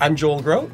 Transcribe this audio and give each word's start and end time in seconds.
I'm 0.00 0.16
Joel 0.16 0.40
Groat. 0.40 0.70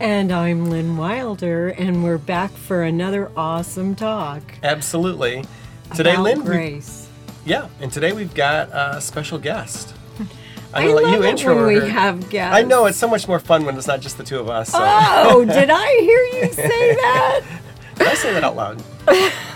And 0.00 0.32
I'm 0.32 0.68
Lynn 0.68 0.96
Wilder, 0.96 1.68
and 1.68 2.04
we're 2.04 2.18
back 2.18 2.50
for 2.50 2.82
another 2.82 3.30
awesome 3.36 3.94
talk. 3.94 4.42
Absolutely. 4.62 5.44
Today, 5.94 6.14
about 6.14 6.22
Lynn. 6.24 6.44
we- 6.44 6.82
yeah, 7.44 7.68
and 7.80 7.92
today 7.92 8.12
we've 8.12 8.34
got 8.34 8.68
a 8.72 9.00
special 9.00 9.38
guest. 9.38 9.94
I'm 10.74 10.88
gonna 10.88 10.94
love 10.94 11.04
let 11.04 11.12
you 11.20 11.24
intro 11.24 11.54
when 11.64 11.82
we 11.82 11.88
have 11.88 12.28
guests. 12.28 12.56
I 12.56 12.62
know 12.62 12.86
it's 12.86 12.98
so 12.98 13.08
much 13.08 13.28
more 13.28 13.38
fun 13.38 13.64
when 13.64 13.76
it's 13.76 13.86
not 13.86 14.00
just 14.00 14.18
the 14.18 14.24
two 14.24 14.38
of 14.40 14.50
us. 14.50 14.70
So. 14.70 14.78
Oh, 14.80 15.44
did 15.48 15.70
I 15.70 15.86
hear 16.00 16.42
you 16.42 16.52
say 16.52 16.94
that? 16.96 17.40
Did 17.94 18.08
I 18.08 18.14
say 18.14 18.32
that 18.34 18.42
out 18.44 18.56
loud? 18.56 18.82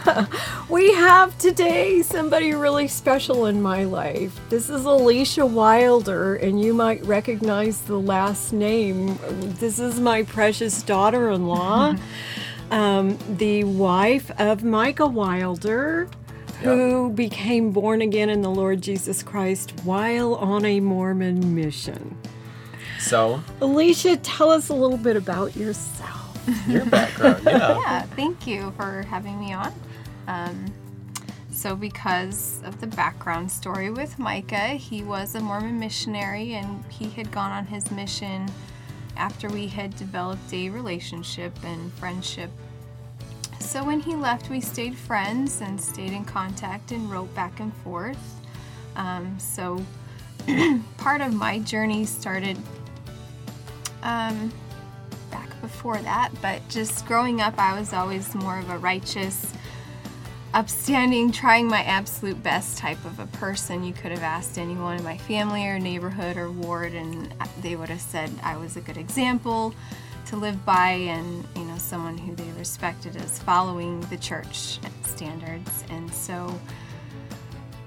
We 0.68 0.92
have 0.94 1.36
today 1.38 2.00
somebody 2.02 2.54
really 2.54 2.86
special 2.86 3.46
in 3.46 3.60
my 3.60 3.84
life. 3.84 4.38
This 4.50 4.70
is 4.70 4.84
Alicia 4.84 5.44
Wilder, 5.44 6.36
and 6.36 6.62
you 6.62 6.72
might 6.72 7.04
recognize 7.04 7.80
the 7.80 7.98
last 7.98 8.52
name. 8.52 9.18
This 9.58 9.80
is 9.80 9.98
my 9.98 10.22
precious 10.22 10.82
daughter 10.84 11.30
in 11.30 11.48
law, 11.48 11.96
um, 12.70 13.18
the 13.36 13.64
wife 13.64 14.30
of 14.38 14.62
Micah 14.62 15.08
Wilder, 15.08 16.08
who 16.62 17.10
became 17.10 17.72
born 17.72 18.00
again 18.00 18.30
in 18.30 18.42
the 18.42 18.50
Lord 18.50 18.80
Jesus 18.80 19.24
Christ 19.24 19.72
while 19.82 20.36
on 20.36 20.64
a 20.64 20.78
Mormon 20.78 21.54
mission. 21.54 22.16
So, 23.00 23.42
Alicia, 23.60 24.18
tell 24.18 24.50
us 24.50 24.68
a 24.68 24.74
little 24.74 24.98
bit 24.98 25.16
about 25.16 25.56
yourself. 25.56 26.38
your 26.68 26.84
background, 26.86 27.42
yeah. 27.44 27.78
Yeah, 27.80 28.02
thank 28.14 28.46
you 28.46 28.72
for 28.76 29.02
having 29.02 29.40
me 29.40 29.52
on. 29.52 29.72
Um, 30.30 30.72
so, 31.50 31.74
because 31.74 32.62
of 32.64 32.80
the 32.80 32.86
background 32.86 33.50
story 33.50 33.90
with 33.90 34.16
Micah, 34.18 34.68
he 34.68 35.02
was 35.02 35.34
a 35.34 35.40
Mormon 35.40 35.80
missionary 35.80 36.54
and 36.54 36.84
he 36.88 37.10
had 37.10 37.32
gone 37.32 37.50
on 37.50 37.66
his 37.66 37.90
mission 37.90 38.48
after 39.16 39.48
we 39.48 39.66
had 39.66 39.96
developed 39.96 40.52
a 40.52 40.70
relationship 40.70 41.52
and 41.64 41.92
friendship. 41.94 42.50
So, 43.58 43.82
when 43.84 43.98
he 43.98 44.14
left, 44.14 44.48
we 44.50 44.60
stayed 44.60 44.96
friends 44.96 45.60
and 45.60 45.80
stayed 45.80 46.12
in 46.12 46.24
contact 46.24 46.92
and 46.92 47.10
wrote 47.10 47.34
back 47.34 47.58
and 47.58 47.74
forth. 47.78 48.40
Um, 48.94 49.36
so, 49.40 49.84
part 50.96 51.22
of 51.22 51.34
my 51.34 51.58
journey 51.58 52.04
started 52.04 52.56
um, 54.04 54.52
back 55.32 55.60
before 55.60 55.98
that, 55.98 56.30
but 56.40 56.66
just 56.68 57.04
growing 57.06 57.40
up, 57.40 57.58
I 57.58 57.78
was 57.78 57.92
always 57.92 58.32
more 58.36 58.60
of 58.60 58.70
a 58.70 58.78
righteous, 58.78 59.52
upstanding, 60.52 61.30
trying 61.30 61.68
my 61.68 61.82
absolute 61.82 62.42
best 62.42 62.78
type 62.78 63.04
of 63.04 63.18
a 63.18 63.26
person. 63.26 63.84
You 63.84 63.92
could 63.92 64.10
have 64.10 64.22
asked 64.22 64.58
anyone 64.58 64.98
in 64.98 65.04
my 65.04 65.16
family 65.16 65.66
or 65.66 65.78
neighborhood 65.78 66.36
or 66.36 66.50
ward, 66.50 66.94
and 66.94 67.32
they 67.60 67.76
would 67.76 67.88
have 67.88 68.00
said 68.00 68.30
I 68.42 68.56
was 68.56 68.76
a 68.76 68.80
good 68.80 68.96
example 68.96 69.74
to 70.26 70.36
live 70.36 70.64
by 70.64 70.90
and 70.90 71.44
you 71.56 71.64
know 71.64 71.76
someone 71.76 72.16
who 72.16 72.36
they 72.36 72.48
respected 72.52 73.16
as 73.16 73.40
following 73.40 74.00
the 74.02 74.16
church 74.16 74.78
standards 75.02 75.84
and 75.90 76.12
so 76.12 76.56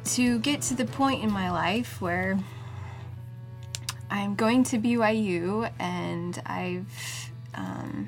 to 0.04 0.40
get 0.40 0.62
to 0.62 0.74
the 0.74 0.84
point 0.84 1.24
in 1.24 1.32
my 1.32 1.50
life 1.50 2.02
where 2.02 2.38
I'm 4.10 4.36
going 4.36 4.64
to 4.66 4.78
BYU 4.78 5.72
and 5.80 6.42
I've 6.46 7.32
um, 7.56 8.08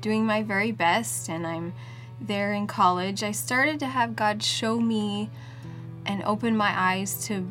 doing 0.00 0.24
my 0.24 0.42
very 0.42 0.70
best 0.70 1.28
and 1.28 1.44
I'm 1.44 1.74
there 2.20 2.52
in 2.52 2.66
college. 2.66 3.22
I 3.22 3.32
started 3.32 3.80
to 3.80 3.86
have 3.86 4.16
God 4.16 4.42
show 4.42 4.78
me 4.78 5.30
and 6.06 6.22
open 6.24 6.56
my 6.56 6.72
eyes 6.74 7.26
to 7.26 7.46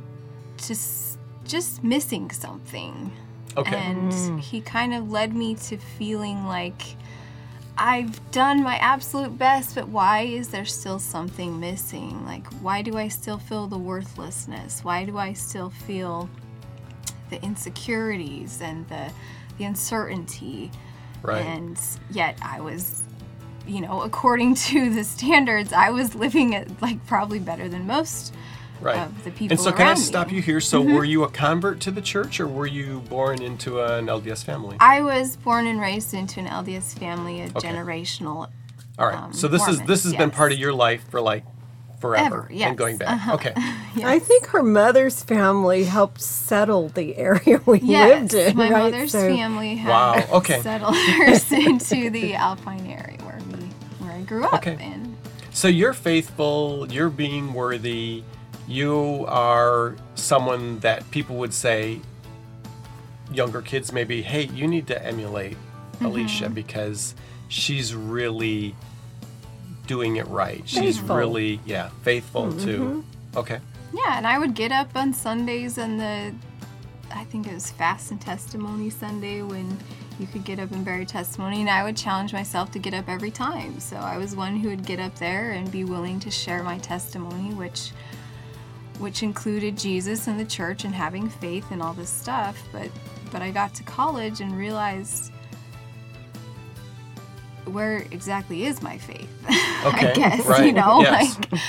just 0.57 1.17
just 1.45 1.83
missing 1.83 2.31
something. 2.31 3.11
Okay. 3.57 3.75
And 3.75 4.11
mm. 4.11 4.39
he 4.39 4.61
kind 4.61 4.93
of 4.93 5.11
led 5.11 5.33
me 5.35 5.55
to 5.55 5.77
feeling 5.77 6.45
like 6.45 6.81
I've 7.77 8.31
done 8.31 8.61
my 8.61 8.75
absolute 8.77 9.37
best, 9.37 9.75
but 9.75 9.87
why 9.87 10.21
is 10.21 10.49
there 10.49 10.65
still 10.65 10.99
something 10.99 11.59
missing? 11.59 12.23
Like, 12.25 12.45
why 12.61 12.81
do 12.81 12.97
I 12.97 13.07
still 13.07 13.37
feel 13.37 13.67
the 13.67 13.77
worthlessness? 13.77 14.83
Why 14.83 15.05
do 15.05 15.17
I 15.17 15.33
still 15.33 15.69
feel 15.69 16.29
the 17.29 17.41
insecurities 17.41 18.61
and 18.61 18.87
the, 18.87 19.11
the 19.57 19.63
uncertainty? 19.63 20.69
Right. 21.23 21.41
And 21.41 21.79
yet 22.11 22.37
I 22.41 22.61
was, 22.61 23.03
you 23.67 23.81
know, 23.81 24.01
according 24.01 24.55
to 24.55 24.89
the 24.93 25.03
standards, 25.03 25.71
I 25.73 25.89
was 25.91 26.15
living 26.15 26.53
it 26.53 26.81
like 26.81 27.05
probably 27.05 27.39
better 27.39 27.67
than 27.69 27.85
most 27.87 28.33
right. 28.79 28.97
of 28.99 29.23
the 29.23 29.31
people 29.31 29.53
and 29.53 29.59
so, 29.59 29.71
can 29.71 29.87
I 29.87 29.93
stop 29.95 30.27
me. 30.29 30.35
you 30.35 30.41
here? 30.41 30.59
So, 30.61 30.81
Mm-hmm. 30.83 30.93
were 30.95 31.05
you 31.05 31.23
a 31.23 31.29
convert 31.29 31.79
to 31.81 31.91
the 31.91 32.01
church, 32.01 32.39
or 32.39 32.47
were 32.47 32.67
you 32.67 32.99
born 33.01 33.41
into 33.41 33.81
an 33.81 34.07
LDS 34.07 34.43
family? 34.43 34.77
I 34.79 35.01
was 35.01 35.35
born 35.37 35.67
and 35.67 35.79
raised 35.79 36.13
into 36.13 36.39
an 36.39 36.47
LDS 36.47 36.97
family, 36.97 37.41
a 37.41 37.45
Okay. 37.55 37.67
generational 37.67 38.49
All 38.99 39.07
right. 39.07 39.15
um, 39.17 39.33
so 39.33 39.47
this 39.47 39.61
is 39.67 39.77
this 39.79 39.79
Mormons, 39.87 40.03
has 40.03 40.13
been 40.15 40.31
part 40.31 40.51
of 40.51 40.57
your 40.59 40.73
life 40.73 41.03
for 41.09 41.21
like 41.21 41.43
forever 41.99 42.25
Ever, 42.25 42.47
yes. 42.51 42.69
and 42.69 42.77
going 42.79 42.97
back. 42.97 43.09
Uh-huh. 43.09 43.33
Okay. 43.35 43.53
I 44.03 44.17
think 44.17 44.47
her 44.47 44.63
mother's 44.63 45.21
family 45.21 45.83
helped 45.83 46.19
settle 46.19 46.89
the 46.89 47.15
area 47.15 47.61
we 47.67 47.79
Yes, 47.81 48.33
lived 48.33 48.33
in. 48.33 48.57
my 48.57 48.71
right? 48.71 48.91
mother's 48.91 49.11
So- 49.11 49.19
family 49.35 49.75
had 49.75 49.89
Wow, 49.89 50.37
okay. 50.37 50.61
settlers 50.61 51.51
into 51.51 52.09
the 52.09 52.33
Alpine 52.33 52.87
area 52.87 53.10
grew 54.31 54.45
up 54.45 54.53
Okay. 54.53 54.77
in. 54.81 55.17
So 55.51 55.67
you're 55.67 55.91
faithful, 55.93 56.87
you're 56.89 57.09
being 57.09 57.53
worthy, 57.53 58.23
you 58.65 59.25
are 59.27 59.97
someone 60.15 60.79
that 60.79 61.09
people 61.11 61.35
would 61.35 61.53
say, 61.53 61.99
younger 63.33 63.61
kids 63.61 63.91
maybe, 63.91 64.21
hey, 64.21 64.43
you 64.43 64.67
need 64.67 64.87
to 64.87 65.05
emulate 65.05 65.57
Alicia 65.99 66.45
Mm-hmm. 66.45 66.53
because 66.53 67.13
she's 67.49 67.93
really 67.93 68.73
doing 69.85 70.15
it 70.15 70.27
right. 70.27 70.63
She's 70.65 71.01
really, 71.01 71.59
yeah, 71.65 71.89
faithful 72.03 72.53
too. 72.53 73.03
Okay. 73.35 73.59
Yeah, 73.93 74.17
and 74.17 74.25
I 74.25 74.39
would 74.39 74.53
get 74.55 74.71
up 74.71 74.95
on 74.95 75.13
Sundays 75.13 75.77
and 75.77 75.99
the 75.99 76.33
I 77.13 77.25
think 77.25 77.45
it 77.47 77.53
was 77.53 77.69
Fast 77.71 78.11
and 78.11 78.21
Testimony 78.21 78.89
Sunday 78.89 79.41
when 79.41 79.77
you 80.21 80.27
could 80.27 80.43
get 80.45 80.59
up 80.59 80.71
and 80.71 80.85
bear 80.85 81.03
testimony 81.03 81.61
and 81.61 81.69
I 81.69 81.83
would 81.83 81.97
challenge 81.97 82.31
myself 82.31 82.71
to 82.71 82.79
get 82.79 82.93
up 82.93 83.09
every 83.09 83.31
time. 83.31 83.79
So 83.79 83.97
I 83.97 84.17
was 84.17 84.35
one 84.35 84.55
who 84.55 84.69
would 84.69 84.85
get 84.85 84.99
up 84.99 85.15
there 85.15 85.51
and 85.51 85.71
be 85.71 85.83
willing 85.83 86.19
to 86.21 86.29
share 86.29 86.63
my 86.63 86.77
testimony 86.77 87.53
which 87.53 87.91
which 88.99 89.23
included 89.23 89.75
Jesus 89.75 90.27
and 90.27 90.39
the 90.39 90.45
church 90.45 90.85
and 90.85 90.93
having 90.93 91.27
faith 91.27 91.65
and 91.71 91.81
all 91.81 91.93
this 91.93 92.09
stuff, 92.09 92.61
but 92.71 92.89
but 93.31 93.41
I 93.41 93.49
got 93.49 93.73
to 93.75 93.83
college 93.83 94.41
and 94.41 94.55
realized 94.55 95.31
where 97.65 97.97
exactly 98.11 98.65
is 98.65 98.81
my 98.81 98.97
faith? 98.97 99.29
Okay, 99.83 100.11
I 100.11 100.13
guess, 100.13 100.59
you 100.59 100.73
know, 100.73 101.01
yes. 101.01 101.39
like 101.39 101.59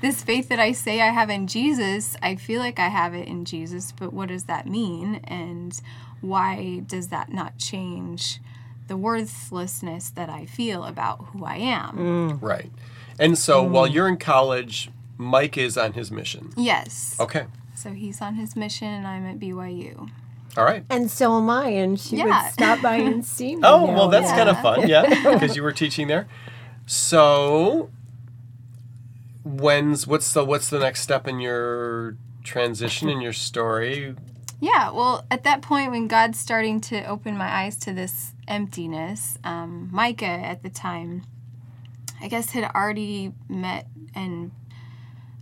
this 0.00 0.24
faith 0.24 0.48
that 0.48 0.58
I 0.58 0.72
say 0.72 1.00
I 1.00 1.10
have 1.10 1.30
in 1.30 1.46
Jesus, 1.46 2.16
I 2.20 2.34
feel 2.34 2.58
like 2.58 2.80
I 2.80 2.88
have 2.88 3.14
it 3.14 3.28
in 3.28 3.44
Jesus, 3.44 3.92
but 3.92 4.12
what 4.12 4.28
does 4.28 4.42
that 4.46 4.66
mean? 4.66 5.20
And 5.22 5.80
why 6.20 6.82
does 6.86 7.08
that 7.08 7.32
not 7.32 7.58
change 7.58 8.40
the 8.88 8.96
worthlessness 8.96 10.10
that 10.10 10.28
I 10.28 10.46
feel 10.46 10.84
about 10.84 11.26
who 11.32 11.44
I 11.44 11.56
am? 11.56 12.38
Right. 12.40 12.70
And 13.18 13.38
so 13.38 13.62
while 13.62 13.86
Mm. 13.88 13.92
you're 13.94 14.08
in 14.08 14.16
college, 14.16 14.90
Mike 15.18 15.56
is 15.58 15.76
on 15.76 15.92
his 15.92 16.10
mission. 16.10 16.52
Yes. 16.56 17.16
Okay. 17.20 17.44
So 17.74 17.90
he's 17.92 18.20
on 18.20 18.34
his 18.34 18.56
mission 18.56 18.88
and 18.88 19.06
I'm 19.06 19.26
at 19.26 19.38
BYU. 19.38 20.08
All 20.56 20.64
right. 20.64 20.84
And 20.90 21.10
so 21.10 21.36
am 21.38 21.48
I, 21.48 21.68
and 21.68 21.98
she 22.00 22.16
Yeah. 22.16 22.24
would 22.44 22.52
stop 22.52 22.82
by 22.82 22.96
and 22.96 23.24
see 23.36 23.54
me. 23.56 23.62
Oh, 23.64 23.86
now 23.86 23.94
well, 23.94 24.08
that's 24.08 24.28
and 24.28 24.36
kind 24.36 24.48
of 24.48 24.60
fun, 24.60 24.88
yeah, 24.88 25.02
because 25.22 25.54
you 25.56 25.62
were 25.62 25.72
teaching 25.72 26.08
there. 26.08 26.26
So, 26.86 27.90
when's 29.44 30.06
what's 30.06 30.32
the 30.32 30.44
what's 30.44 30.68
the 30.70 30.78
next 30.78 31.00
step 31.02 31.26
in 31.28 31.40
your 31.40 32.16
transition 32.42 33.08
in 33.08 33.20
your 33.20 33.32
story? 33.32 34.16
Yeah, 34.60 34.90
well, 34.90 35.24
at 35.30 35.42
that 35.44 35.62
point 35.62 35.90
when 35.90 36.06
God's 36.06 36.38
starting 36.38 36.80
to 36.82 37.02
open 37.04 37.36
my 37.36 37.48
eyes 37.48 37.76
to 37.78 37.92
this 37.94 38.32
emptiness, 38.46 39.38
um, 39.42 39.88
Micah 39.90 40.26
at 40.26 40.62
the 40.62 40.68
time, 40.68 41.22
I 42.20 42.28
guess, 42.28 42.50
had 42.50 42.64
already 42.74 43.32
met 43.48 43.86
and 44.14 44.50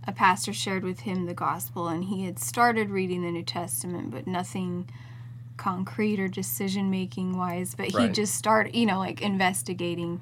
a 0.07 0.13
pastor 0.13 0.53
shared 0.53 0.83
with 0.83 1.01
him 1.01 1.25
the 1.25 1.33
gospel, 1.33 1.87
and 1.87 2.05
he 2.05 2.25
had 2.25 2.39
started 2.39 2.89
reading 2.89 3.21
the 3.21 3.31
New 3.31 3.43
Testament, 3.43 4.09
but 4.11 4.25
nothing 4.25 4.89
concrete 5.57 6.19
or 6.19 6.27
decision 6.29 6.89
making 6.89 7.37
wise, 7.37 7.75
but 7.75 7.87
he 7.87 7.97
Right. 7.97 8.13
just 8.13 8.33
started, 8.35 8.75
you 8.75 8.85
know, 8.85 8.97
like 8.97 9.21
investigating, 9.21 10.21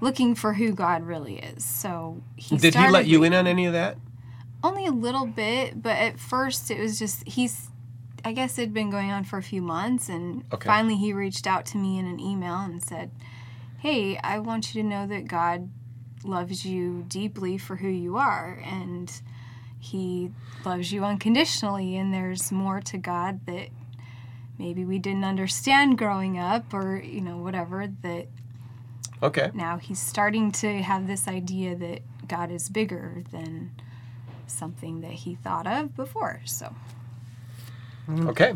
looking 0.00 0.34
for 0.34 0.54
who 0.54 0.72
God 0.72 1.02
really 1.04 1.36
is. 1.36 1.64
So 1.64 2.22
he 2.36 2.56
Did 2.56 2.74
he 2.74 2.88
let 2.88 3.06
you 3.06 3.22
in 3.24 3.34
on 3.34 3.46
any 3.46 3.66
of 3.66 3.74
that? 3.74 3.98
Only 4.64 4.86
a 4.86 4.90
little 4.90 5.26
bit, 5.26 5.82
but 5.82 5.96
at 5.96 6.18
first 6.18 6.70
it 6.70 6.80
was 6.80 6.98
just 6.98 7.28
he's. 7.28 7.68
I 8.24 8.32
guess 8.32 8.58
it'd 8.58 8.74
been 8.74 8.90
going 8.90 9.10
on 9.10 9.24
for 9.24 9.38
a 9.38 9.42
few 9.42 9.62
months, 9.62 10.08
and 10.08 10.44
Okay. 10.52 10.66
finally 10.66 10.96
he 10.96 11.12
reached 11.12 11.46
out 11.46 11.64
to 11.66 11.78
me 11.78 11.98
in 11.98 12.06
an 12.06 12.20
email 12.20 12.56
and 12.56 12.82
said, 12.82 13.10
"Hey, 13.78 14.18
I 14.18 14.38
want 14.38 14.74
you 14.74 14.82
to 14.82 14.88
know 14.88 15.06
that 15.06 15.28
God 15.28 15.70
loves 16.24 16.64
you 16.64 17.04
deeply 17.08 17.58
for 17.58 17.76
who 17.76 17.88
you 17.88 18.16
are, 18.16 18.60
and 18.64 19.10
He 19.78 20.32
loves 20.64 20.90
you 20.92 21.04
unconditionally, 21.04 21.96
and 21.96 22.12
there's 22.12 22.50
more 22.50 22.80
to 22.80 22.98
God 22.98 23.46
that 23.46 23.68
maybe 24.58 24.84
we 24.84 24.98
didn't 24.98 25.24
understand 25.24 25.96
growing 25.96 26.36
up, 26.38 26.74
or 26.74 26.96
you 26.96 27.20
know 27.20 27.36
whatever 27.38 27.86
that." 28.02 28.26
Okay. 29.22 29.50
now 29.52 29.78
he's 29.78 29.98
starting 29.98 30.52
to 30.52 30.80
have 30.82 31.06
this 31.08 31.26
idea 31.26 31.74
that 31.74 32.02
God 32.28 32.50
is 32.52 32.68
bigger 32.68 33.24
than 33.32 33.72
something 34.46 35.00
that 35.00 35.10
he 35.12 35.34
thought 35.34 35.66
of 35.66 35.96
before. 35.96 36.40
So 36.44 36.74
Okay. 38.08 38.54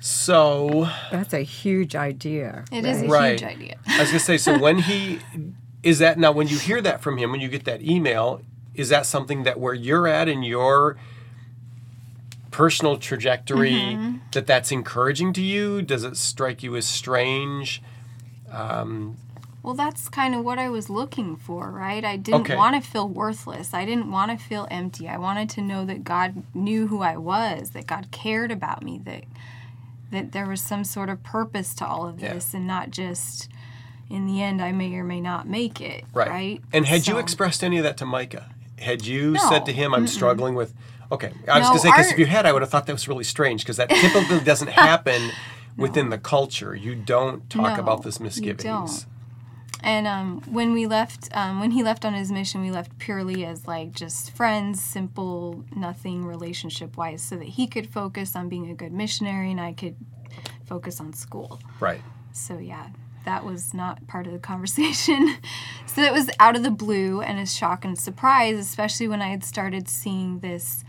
So 0.00 0.88
That's 1.10 1.32
a 1.32 1.42
huge 1.42 1.94
idea. 1.94 2.64
it 2.72 2.84
is 2.84 3.02
a 3.02 3.08
Right. 3.08 3.38
huge 3.40 3.42
idea. 3.44 3.76
I 3.86 4.00
was 4.00 4.08
gonna 4.10 4.18
say, 4.20 4.36
so 4.38 4.58
when 4.58 4.78
he 4.80 5.20
is 5.82 5.98
that 6.00 6.18
now 6.18 6.32
when 6.32 6.48
you 6.48 6.58
hear 6.58 6.80
that 6.80 7.00
from 7.02 7.18
him, 7.18 7.30
when 7.30 7.40
you 7.40 7.48
get 7.48 7.64
that 7.64 7.82
email, 7.82 8.40
is 8.74 8.88
that 8.88 9.04
something 9.06 9.42
that 9.44 9.60
where 9.60 9.74
you're 9.74 10.06
at 10.08 10.28
in 10.28 10.42
your 10.42 10.96
personal 12.50 12.96
trajectory 12.98 13.72
Mm-hmm. 13.72 14.16
that 14.32 14.46
that's 14.46 14.72
encouraging 14.72 15.32
to 15.34 15.42
you? 15.42 15.82
Does 15.82 16.04
it 16.04 16.16
strike 16.16 16.62
you 16.62 16.74
as 16.76 16.86
strange? 16.86 17.82
Well, 19.62 19.74
that's 19.74 20.08
kind 20.08 20.34
of 20.34 20.44
what 20.44 20.58
I 20.58 20.68
was 20.68 20.90
looking 20.90 21.36
for, 21.36 21.70
right? 21.70 22.04
I 22.04 22.16
didn't 22.16 22.40
Okay. 22.42 22.56
want 22.56 22.82
to 22.82 22.88
feel 22.90 23.08
worthless. 23.08 23.72
I 23.72 23.84
didn't 23.84 24.10
want 24.10 24.30
to 24.36 24.44
feel 24.44 24.66
empty. 24.70 25.08
I 25.08 25.18
wanted 25.18 25.48
to 25.50 25.60
know 25.60 25.84
that 25.84 26.02
God 26.02 26.42
knew 26.52 26.88
who 26.88 27.00
I 27.02 27.16
was, 27.16 27.70
that 27.70 27.86
God 27.86 28.08
cared 28.10 28.50
about 28.50 28.82
me, 28.82 29.00
that 29.04 29.24
that 30.10 30.32
there 30.32 30.46
was 30.46 30.60
some 30.60 30.84
sort 30.84 31.08
of 31.08 31.22
purpose 31.22 31.72
to 31.74 31.86
all 31.86 32.06
of 32.06 32.20
Yeah. 32.20 32.34
this 32.34 32.52
and 32.52 32.66
not 32.66 32.90
just 32.90 33.48
in 34.10 34.26
the 34.26 34.42
end 34.42 34.60
I 34.60 34.70
may 34.70 34.94
or 34.94 35.04
may 35.04 35.22
not 35.22 35.48
make 35.48 35.80
it, 35.80 36.04
Right. 36.12 36.28
right? 36.28 36.60
And 36.70 36.84
had 36.84 37.06
you 37.06 37.16
expressed 37.16 37.64
any 37.64 37.78
of 37.78 37.84
that 37.84 37.96
to 37.98 38.04
Micah? 38.04 38.50
Had 38.78 39.06
you 39.06 39.30
No. 39.32 39.38
said 39.38 39.64
to 39.66 39.72
him, 39.72 39.94
"I'm 39.94 40.06
struggling 40.06 40.54
with"? 40.54 40.74
Okay, 41.10 41.32
I 41.48 41.58
was 41.58 41.68
No, 41.68 41.70
gonna 41.70 41.78
say 41.80 41.88
because 41.88 42.10
if 42.10 42.18
you 42.18 42.26
had, 42.26 42.44
I 42.44 42.52
would 42.52 42.60
have 42.62 42.70
thought 42.70 42.84
that 42.86 42.92
was 42.92 43.08
really 43.08 43.24
strange 43.24 43.62
because 43.62 43.78
that 43.78 43.88
typically 43.88 44.40
doesn't 44.40 44.68
happen 44.88 45.32
within 45.78 46.10
the 46.10 46.18
culture. 46.18 46.74
You 46.74 46.94
don't 46.94 47.48
talk 47.48 47.76
No, 47.76 47.80
about 47.82 48.02
this 48.02 48.20
misgivings. 48.20 49.06
And 49.82 50.06
um, 50.06 50.42
when 50.46 50.72
we 50.72 50.86
left, 50.86 51.28
um, 51.32 51.58
when 51.58 51.72
he 51.72 51.82
left 51.82 52.04
on 52.04 52.14
his 52.14 52.30
mission, 52.30 52.60
we 52.60 52.70
left 52.70 52.96
purely 52.98 53.44
as 53.44 53.66
like 53.66 53.92
just 53.92 54.30
friends, 54.30 54.82
simple, 54.82 55.64
nothing 55.74 56.24
relationship 56.24 56.96
wise, 56.96 57.22
so 57.22 57.36
that 57.36 57.48
he 57.48 57.66
could 57.66 57.88
focus 57.90 58.36
on 58.36 58.48
being 58.48 58.70
a 58.70 58.74
good 58.74 58.92
missionary 58.92 59.50
and 59.50 59.60
I 59.60 59.72
could 59.72 59.96
focus 60.66 61.00
on 61.00 61.12
school. 61.12 61.60
Right. 61.80 62.00
So 62.32 62.58
yeah, 62.58 62.88
that 63.24 63.44
was 63.44 63.74
not 63.74 64.06
part 64.06 64.26
of 64.26 64.32
the 64.32 64.38
conversation. 64.38 65.36
so 65.86 66.02
it 66.02 66.12
was 66.12 66.30
out 66.38 66.56
of 66.56 66.62
the 66.62 66.70
blue 66.70 67.20
and 67.20 67.38
a 67.38 67.46
shock 67.46 67.84
and 67.84 67.98
surprise, 67.98 68.58
especially 68.58 69.08
when 69.08 69.20
I 69.20 69.28
had 69.28 69.44
started 69.44 69.88
seeing 69.88 70.40
this 70.40 70.84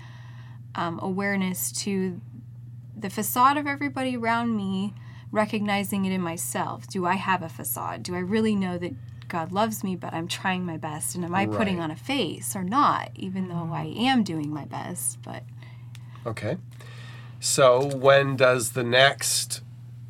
um, 0.75 1.00
awareness 1.01 1.72
to 1.84 2.19
the 2.95 3.10
facade 3.10 3.57
of 3.57 3.68
everybody 3.68 4.16
around 4.16 4.56
me, 4.56 4.94
recognizing 5.33 6.06
it 6.06 6.13
in 6.13 6.21
myself. 6.21 6.88
Do 6.88 7.06
I 7.06 7.15
have 7.15 7.41
a 7.41 7.50
facade? 7.50 8.03
Do 8.03 8.15
I 8.15 8.19
really 8.19 8.56
know 8.56 8.77
that 8.77 8.94
God 9.27 9.51
loves 9.51 9.83
me, 9.83 9.95
but 9.95 10.13
I'm 10.13 10.27
trying 10.27 10.63
my 10.63 10.77
best? 10.77 11.15
And 11.15 11.25
am 11.25 11.33
I 11.33 11.47
putting 11.47 11.80
on 11.80 11.91
a 11.91 11.95
face 11.95 12.56
or 12.56 12.63
not, 12.63 13.09
even 13.15 13.50
though 13.50 13.71
I 13.74 13.88
mm. 13.88 14.00
am 14.00 14.24
doing 14.24 14.53
my 14.53 14.65
best? 14.65 15.21
But 15.24 15.44
Okay. 16.25 16.57
So 17.39 17.85
when 17.97 18.38
does 18.38 18.71
the 18.71 18.83
next 18.83 19.62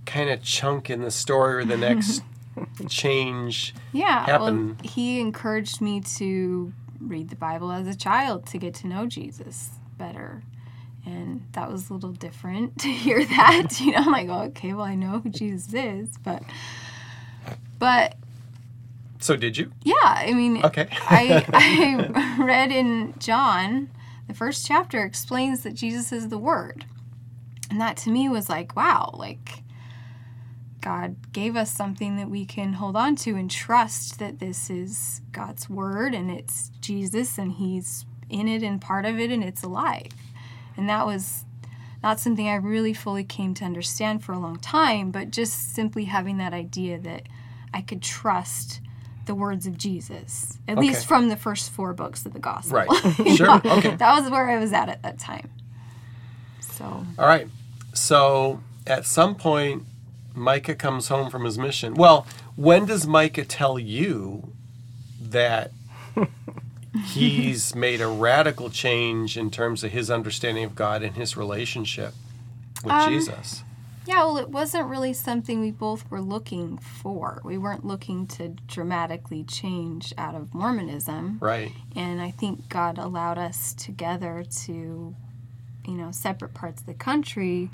kind 0.06 0.30
of 0.30 0.44
chunk 0.44 0.90
in 0.90 1.02
the 1.02 1.10
story 1.10 1.56
or 1.56 1.66
the 1.66 1.78
next 1.78 2.22
change? 2.90 3.74
Yeah, 3.92 4.26
happen. 4.26 4.68
well, 4.68 4.76
he 4.84 5.20
encouraged 5.20 5.82
me 5.82 6.02
to 6.18 6.74
read 7.00 7.30
the 7.30 7.36
Bible 7.36 7.72
as 7.72 7.88
a 7.88 7.96
child 7.96 8.46
to 8.48 8.58
get 8.58 8.76
to 8.76 8.88
know 8.88 9.08
Jesus 9.08 9.72
better. 9.98 10.44
And 11.06 11.46
that 11.54 11.72
was 11.72 11.90
a 11.90 11.94
little 11.94 12.12
different 12.12 12.80
to 12.82 12.88
hear 12.88 13.24
that. 13.26 13.80
You 13.82 13.92
know, 13.92 13.98
I'm 14.00 14.12
like, 14.12 14.30
oh, 14.30 14.44
okay, 14.50 14.74
well, 14.74 14.86
I 14.86 14.96
know 14.96 15.20
who 15.20 15.30
Jesus 15.30 15.74
is, 15.74 16.18
but, 16.24 16.44
but 17.80 18.16
So 19.20 19.36
did 19.36 19.58
you? 19.58 19.72
yeah, 19.84 19.94
I 20.04 20.34
mean, 20.34 20.64
Okay. 20.64 20.88
I, 20.92 21.46
I 21.54 22.44
read 22.44 22.72
in 22.72 23.14
John, 23.20 23.90
the 24.28 24.34
first 24.34 24.66
chapter 24.66 25.04
explains 25.04 25.64
that 25.64 25.74
Jesus 25.74 26.12
is 26.12 26.30
the 26.30 26.38
Word. 26.38 26.86
And 27.70 27.82
that 27.82 27.98
to 27.98 28.12
me 28.12 28.30
was 28.30 28.50
like, 28.50 28.76
wow, 28.76 29.14
like 29.18 29.64
God 30.82 31.16
gave 31.34 31.56
us 31.56 31.72
something 31.72 32.18
that 32.18 32.30
we 32.30 32.46
can 32.46 32.74
hold 32.74 32.96
on 32.96 33.16
to 33.18 33.36
and 33.36 33.50
trust 33.50 34.20
that 34.20 34.40
this 34.40 34.70
is 34.70 35.22
God's 35.32 35.70
Word 35.70 36.14
and 36.14 36.30
it's 36.30 36.70
Jesus 36.82 37.38
and 37.38 37.54
He's 37.54 38.06
in 38.30 38.48
it 38.48 38.64
and 38.64 38.80
part 38.82 39.06
of 39.06 39.20
it 39.20 39.32
and 39.32 39.44
it's 39.44 39.64
alive. 39.64 40.08
And 40.78 40.90
that 40.90 41.06
was 41.06 41.46
not 42.02 42.20
something 42.20 42.48
I 42.48 42.56
really 42.56 42.94
fully 42.94 43.24
came 43.24 43.54
to 43.56 43.66
understand 43.66 44.24
for 44.24 44.34
a 44.34 44.40
long 44.40 44.58
time, 44.60 45.12
but 45.12 45.32
just 45.32 45.74
simply 45.74 46.06
having 46.06 46.38
that 46.38 46.54
idea 46.54 46.98
that 47.00 47.24
I 47.74 47.82
could 47.82 48.02
trust 48.02 48.82
the 49.26 49.34
words 49.36 49.66
of 49.66 49.78
Jesus, 49.78 50.58
at 50.68 50.78
Okay. 50.78 50.88
least 50.88 51.06
from 51.06 51.30
the 51.30 51.38
first 51.38 51.70
four 51.72 51.94
books 51.94 52.26
of 52.26 52.34
the 52.34 52.40
gospel. 52.40 52.76
Right. 52.78 52.90
Sure. 53.38 53.62
Okay. 53.66 53.96
That 53.96 54.20
was 54.22 54.30
where 54.30 54.50
I 54.50 54.58
was 54.60 54.74
at 54.74 54.90
at 54.90 55.02
that 55.04 55.18
time. 55.18 55.50
So, 56.60 57.06
All 57.18 57.26
right. 57.28 57.48
So 57.94 58.60
at 58.86 59.06
some 59.06 59.36
point, 59.36 59.84
Micah 60.36 60.76
comes 60.76 61.08
home 61.08 61.30
from 61.30 61.46
his 61.46 61.58
mission. 61.58 61.94
Well, 61.94 62.28
when 62.58 62.86
does 62.86 63.08
Micah 63.08 63.46
tell 63.46 63.80
you 63.80 64.52
that 65.22 65.72
he's 67.06 67.76
made 67.76 68.02
a 68.02 68.08
radical 68.08 68.70
change 68.70 69.38
in 69.38 69.50
terms 69.50 69.84
of 69.84 69.92
his 69.92 70.12
understanding 70.12 70.64
of 70.64 70.76
God 70.76 71.02
and 71.04 71.16
his 71.16 71.36
relationship 71.36 72.14
with 72.84 72.94
Um, 72.94 73.12
Jesus? 73.12 73.64
yeah, 74.06 74.18
well, 74.24 74.38
it 74.38 74.50
wasn't 74.50 74.88
really 74.88 75.14
something 75.14 75.60
we 75.62 75.72
both 75.72 76.10
were 76.12 76.22
looking 76.22 76.78
for. 76.78 77.42
We 77.44 77.58
weren't 77.58 77.86
looking 77.86 78.28
to 78.28 78.50
dramatically 78.68 79.44
change 79.44 80.14
out 80.18 80.36
of 80.36 80.54
Mormonism. 80.54 81.38
Right. 81.42 81.72
And 81.96 82.22
I 82.22 82.32
think 82.32 82.70
God 82.70 82.98
allowed 82.98 83.38
us 83.38 83.74
together 83.74 84.44
to, 84.66 85.16
you 85.88 85.94
know, 85.94 86.12
separate 86.12 86.54
parts 86.54 86.82
of 86.82 86.88
the 86.88 86.94
country, 86.94 87.72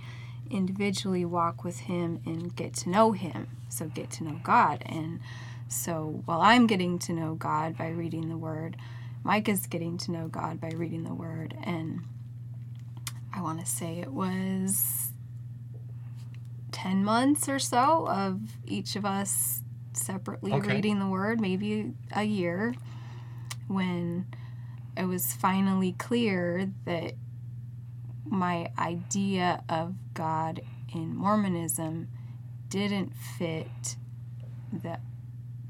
individually 0.50 1.26
walk 1.26 1.64
with 1.64 1.80
Him 1.82 2.22
and 2.26 2.56
get 2.56 2.74
to 2.76 2.90
know 2.90 3.12
Him. 3.12 3.48
So 3.70 3.88
get 3.88 4.10
to 4.12 4.24
know 4.24 4.40
God. 4.44 4.84
And 4.86 5.20
so 5.68 6.22
while 6.26 6.42
I'm 6.42 6.68
getting 6.68 6.98
to 7.00 7.14
know 7.14 7.36
God 7.36 7.78
by 7.78 7.90
reading 7.90 8.30
the 8.30 8.38
Word, 8.38 8.78
Mike 9.24 9.50
is 9.50 9.68
getting 9.68 9.98
to 10.00 10.12
know 10.12 10.28
God 10.28 10.60
by 10.60 10.70
reading 10.70 11.04
the 11.04 11.14
Word. 11.14 11.56
And 11.64 12.02
I 13.34 13.42
want 13.42 13.60
to 13.60 13.66
say 13.66 14.00
it 14.00 14.12
was 14.14 15.12
10 16.72 17.04
months 17.04 17.48
or 17.50 17.60
so 17.60 18.08
of 18.08 18.40
each 18.66 18.96
of 18.96 19.06
us 19.06 19.62
separately 19.94 20.54
Okay. 20.54 20.76
reading 20.76 21.00
the 21.00 21.08
Word, 21.08 21.42
maybe 21.42 21.94
a 22.16 22.24
year 22.24 22.74
when 23.68 24.26
it 24.98 25.06
was 25.06 25.34
finally 25.34 25.94
clear 25.94 26.70
that 26.86 27.14
my 28.26 28.72
idea 28.78 29.64
of 29.70 29.96
God 30.14 30.62
in 30.94 31.16
Mormonism 31.16 32.08
didn't 32.70 33.16
fit 33.16 33.96
the 34.72 35.00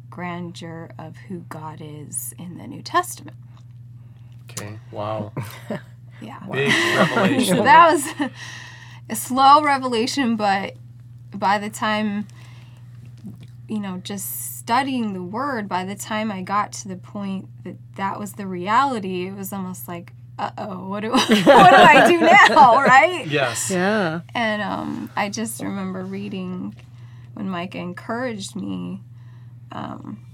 grandeur 0.10 0.92
of 0.98 1.16
who 1.28 1.39
God 1.50 1.80
is 1.82 2.34
in 2.38 2.58
the 2.58 2.68
New 2.68 2.82
Testament. 2.82 3.38
Okay. 4.50 4.80
Wow. 4.92 5.34
Yeah. 6.22 6.39
Big 6.51 6.70
revelation. 6.98 7.58
So 7.58 7.63
that 7.63 7.94
was 7.94 8.32
a 9.10 9.16
slow 9.16 9.62
revelation, 9.63 10.36
but 10.36 10.75
by 11.34 11.58
the 11.58 11.70
time, 11.70 12.28
you 13.68 13.80
know, 13.80 14.01
just 14.04 14.58
studying 14.58 15.13
the 15.13 15.24
word, 15.24 15.70
by 15.70 15.86
the 15.86 15.96
time 15.96 16.32
I 16.32 16.42
got 16.42 16.74
to 16.74 16.88
the 16.88 16.96
point 16.96 17.48
that 17.63 17.75
that 17.96 18.20
was 18.20 18.34
the 18.34 18.48
reality, 18.48 19.28
it 19.28 19.36
was 19.36 19.54
almost 19.54 19.88
like, 19.88 20.13
uh 20.38 20.51
oh, 20.58 20.88
what 20.88 21.01
do, 21.01 21.12
what 21.18 21.28
do 21.28 21.36
I 21.46 22.06
do 22.08 22.20
now, 22.20 22.82
right? 22.82 23.25
yes. 23.28 23.70
Yeah. 23.72 24.22
And 24.34 24.62
um, 24.62 25.10
I 25.16 25.30
just 25.30 25.62
remember 25.62 26.04
reading 26.04 26.75
when 27.34 27.50
Micah 27.50 27.78
encouraged 27.78 28.56
me 28.56 29.01
um, 29.71 30.25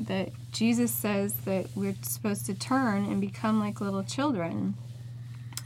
that 0.00 0.30
Jesus 0.52 0.92
says 0.92 1.34
that 1.44 1.66
we're 1.74 1.96
supposed 2.02 2.46
to 2.46 2.54
turn 2.54 3.04
and 3.04 3.20
become 3.20 3.60
like 3.60 3.80
little 3.80 4.04
children, 4.04 4.74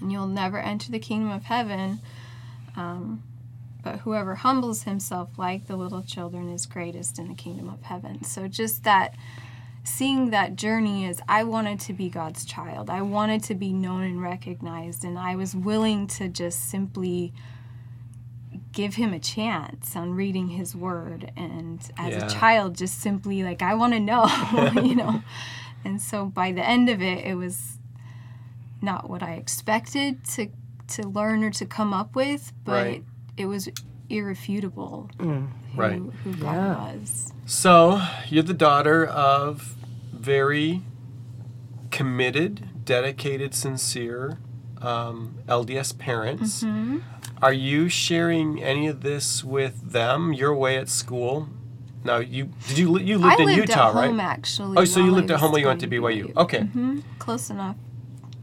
and 0.01 0.13
you'll 0.13 0.27
never 0.27 0.59
enter 0.59 0.91
the 0.91 0.99
kingdom 0.99 1.31
of 1.31 1.45
heaven 1.45 2.01
um, 2.77 3.23
but 3.83 4.01
whoever 4.01 4.37
humbles 4.37 4.85
himself 4.85 5.31
like 5.37 5.67
the 5.67 5.77
little 5.77 6.03
children 6.03 6.49
is 6.49 6.67
greatest 6.67 7.19
in 7.19 7.29
the 7.29 7.35
kingdom 7.35 7.69
of 7.69 7.83
heaven. 7.83 8.25
So 8.25 8.49
just 8.49 8.85
that 8.85 9.15
seeing 9.85 10.31
that 10.31 10.55
journey 10.55 11.05
is 11.05 11.21
I 11.29 11.43
wanted 11.45 11.81
to 11.81 11.93
be 11.93 12.09
God's 12.09 12.45
child. 12.45 12.89
I 12.89 13.03
wanted 13.03 13.43
to 13.45 13.55
be 13.55 13.73
known 13.73 14.03
and 14.03 14.23
recognized 14.23 15.05
and 15.05 15.19
I 15.19 15.35
was 15.37 15.55
willing 15.55 16.07
to 16.09 16.29
just 16.29 16.69
simply 16.71 17.33
give 18.73 18.95
him 18.95 19.13
a 19.13 19.19
chance 19.19 19.95
on 19.95 20.15
reading 20.15 20.49
his 20.49 20.75
word 20.75 21.31
and 21.37 21.81
as 21.99 22.15
Yeah. 22.15 22.25
a 22.27 22.29
child 22.29 22.77
just 22.77 23.01
simply 23.01 23.43
like 23.43 23.63
I 23.63 23.75
want 23.75 23.93
to 23.93 24.01
know, 24.01 24.27
you 24.83 24.95
know. 24.95 25.23
And 25.85 26.01
so 26.01 26.27
by 26.27 26.53
the 26.53 26.67
end 26.67 26.89
of 26.89 27.03
it 27.03 27.25
it 27.25 27.35
was 27.35 27.79
not 28.81 29.09
what 29.11 29.23
I 29.23 29.33
expected 29.35 30.25
to 30.35 30.49
to 30.89 31.09
learn 31.09 31.43
or 31.45 31.51
to 31.51 31.65
come 31.65 31.95
up 31.95 32.15
with, 32.17 32.53
but 32.65 32.73
Right. 32.85 33.05
it 33.37 33.47
was 33.47 33.69
irrefutable 34.11 35.09
who, 35.19 35.49
Right. 35.75 36.03
who 36.25 36.33
God 36.35 36.55
Yeah. 36.55 36.77
was. 36.93 37.33
So, 37.47 38.03
you're 38.29 38.43
the 38.43 38.53
daughter 38.53 39.07
of 39.07 39.75
very 40.13 40.83
committed, 41.91 42.69
dedicated, 42.85 43.55
sincere 43.55 44.39
um, 44.81 45.37
LDS 45.49 45.93
parents. 45.97 46.63
Mm-hmm. 46.65 46.99
Are 47.43 47.53
you 47.53 47.89
sharing 47.89 48.63
any 48.63 48.87
of 48.87 49.01
this 49.01 49.43
with 49.43 49.91
them? 49.91 50.33
Your 50.33 50.55
way 50.55 50.77
at 50.79 50.89
school? 50.89 51.49
Now, 52.05 52.19
you 52.19 52.51
did 52.69 52.79
you 52.79 52.97
you 53.01 53.19
lived 53.19 53.41
I 53.41 53.43
in 53.43 53.47
lived 53.49 53.59
Utah, 53.59 53.89
at 53.89 53.93
home 53.95 54.19
right? 54.21 54.25
actually. 54.25 54.79
Oh, 54.79 54.85
so 54.85 55.01
you 55.01 55.11
lived 55.11 55.31
at 55.33 55.41
home 55.41 55.51
while 55.51 55.61
you 55.61 55.67
went 55.67 55.81
to 55.81 55.89
BYU. 55.89 56.35
Okay. 56.37 56.61
hmm 56.63 57.01
Close 57.19 57.51
enough. 57.51 57.77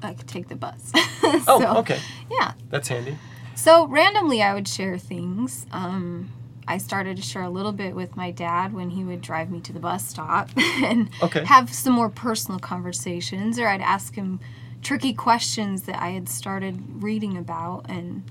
I 0.01 0.13
could 0.13 0.27
take 0.27 0.49
the 0.49 0.55
bus. 0.55 0.91
Oh, 1.47 1.77
okay. 1.79 1.99
Yeah. 2.29 2.53
That's 2.69 2.87
handy. 2.87 3.17
So 3.55 3.87
randomly, 3.87 4.41
I 4.41 4.53
would 4.53 4.67
share 4.67 4.97
things. 4.97 5.65
Um, 5.71 6.29
I 6.67 6.77
started 6.77 7.17
to 7.17 7.23
share 7.23 7.43
a 7.43 7.49
little 7.49 7.71
bit 7.71 7.95
with 7.95 8.15
my 8.15 8.31
dad 8.31 8.73
when 8.73 8.89
he 8.91 9.03
would 9.03 9.21
drive 9.21 9.49
me 9.51 9.59
to 9.61 9.73
the 9.73 9.79
bus 9.79 10.07
stop 10.07 10.49
and 10.57 11.09
Okay. 11.21 11.43
have 11.45 11.73
some 11.73 11.93
more 11.93 12.09
personal 12.09 12.59
conversations, 12.59 13.59
or 13.59 13.67
I'd 13.67 13.81
ask 13.81 14.15
him 14.15 14.39
tricky 14.81 15.13
questions 15.13 15.83
that 15.83 16.01
I 16.01 16.09
had 16.09 16.29
started 16.29 16.81
reading 17.03 17.37
about 17.37 17.85
and 17.89 18.23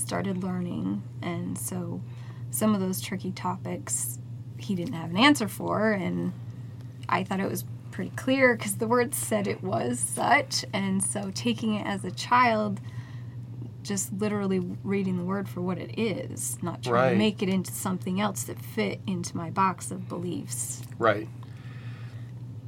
started 0.00 0.42
learning. 0.42 1.02
And 1.22 1.56
so 1.58 2.00
some 2.50 2.74
of 2.74 2.80
those 2.80 3.00
tricky 3.00 3.30
topics 3.32 4.18
he 4.58 4.74
didn't 4.74 4.94
have 4.94 5.10
an 5.10 5.16
answer 5.16 5.48
for, 5.48 5.92
and 5.92 6.32
I 7.08 7.24
thought 7.24 7.40
it 7.40 7.48
was 7.50 7.64
pretty 7.90 8.10
clear 8.16 8.54
because 8.54 8.76
the 8.76 8.86
word 8.86 9.14
said 9.14 9.46
it 9.46 9.62
was 9.62 9.98
such. 9.98 10.64
And 10.72 11.02
so 11.02 11.30
taking 11.34 11.74
it 11.74 11.86
as 11.86 12.04
a 12.04 12.10
child, 12.10 12.80
just 13.82 14.12
literally 14.12 14.60
reading 14.84 15.16
the 15.16 15.24
word 15.24 15.48
for 15.48 15.62
what 15.62 15.78
it 15.78 15.98
is, 15.98 16.58
not 16.62 16.82
trying 16.82 16.94
Right. 16.94 17.10
to 17.12 17.16
make 17.16 17.42
it 17.42 17.48
into 17.48 17.72
something 17.72 18.20
else 18.20 18.44
that 18.44 18.60
fit 18.60 19.00
into 19.06 19.36
my 19.36 19.48
box 19.50 19.90
of 19.90 20.08
beliefs. 20.08 20.82
Right. 20.98 21.28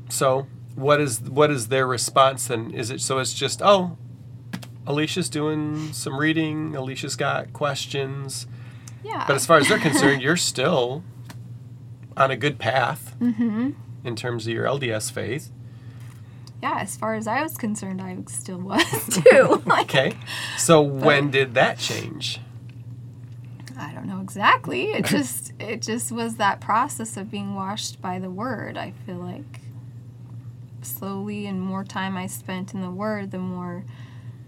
So, 0.09 0.47
what 0.75 1.01
is 1.01 1.21
what 1.21 1.51
is 1.51 1.69
their 1.69 1.87
response 1.87 2.47
then? 2.49 2.71
Is 2.71 2.91
it 2.91 3.01
so 3.01 3.19
it's 3.19 3.35
just, 3.35 3.61
"Oh, 3.63 3.97
Alicia's 4.87 5.29
doing 5.29 5.93
some 5.93 6.19
reading, 6.19 6.75
Alicia's 6.75 7.17
got 7.17 7.53
questions." 7.53 8.47
Yeah. 9.05 9.25
But 9.27 9.37
as 9.37 9.47
far 9.47 9.59
as 9.59 9.69
they're 9.69 9.79
concerned, 9.79 10.23
you're 10.23 10.37
still 10.37 11.03
on 12.17 12.31
a 12.31 12.37
good 12.37 12.59
path 12.59 13.17
mm-hmm. 13.21 13.71
in 14.05 14.17
terms 14.17 14.47
of 14.47 14.53
your 14.53 14.67
LDS 14.67 15.11
faith. 15.11 15.51
yeah, 16.63 16.79
as 16.81 16.97
far 16.97 17.15
as 17.15 17.27
I 17.27 17.43
was 17.43 17.57
concerned, 17.57 18.01
I 18.01 18.17
still 18.29 18.59
was 18.61 19.23
too. 19.25 19.63
like, 19.67 19.85
Okay. 19.85 20.17
So 20.59 20.81
when 20.81 21.31
did 21.31 21.55
that 21.55 21.79
change? 21.79 22.41
I 23.79 23.93
don't 23.93 24.07
know 24.07 24.21
exactly. 24.21 24.93
It 24.93 25.07
just 25.07 25.53
it 25.59 25.83
just 25.83 26.13
was 26.13 26.37
that 26.37 26.61
process 26.61 27.17
of 27.17 27.31
being 27.31 27.55
washed 27.55 28.01
by 28.01 28.19
the 28.19 28.31
word. 28.31 28.77
I 28.77 28.93
feel 29.05 29.17
like 29.17 29.61
slowly 30.83 31.47
and 31.47 31.61
more 31.61 31.85
time 31.85 32.17
I 32.17 32.27
spent 32.27 32.75
in 32.75 32.81
the 32.81 32.91
word, 32.91 33.31
the 33.31 33.39
more 33.39 33.85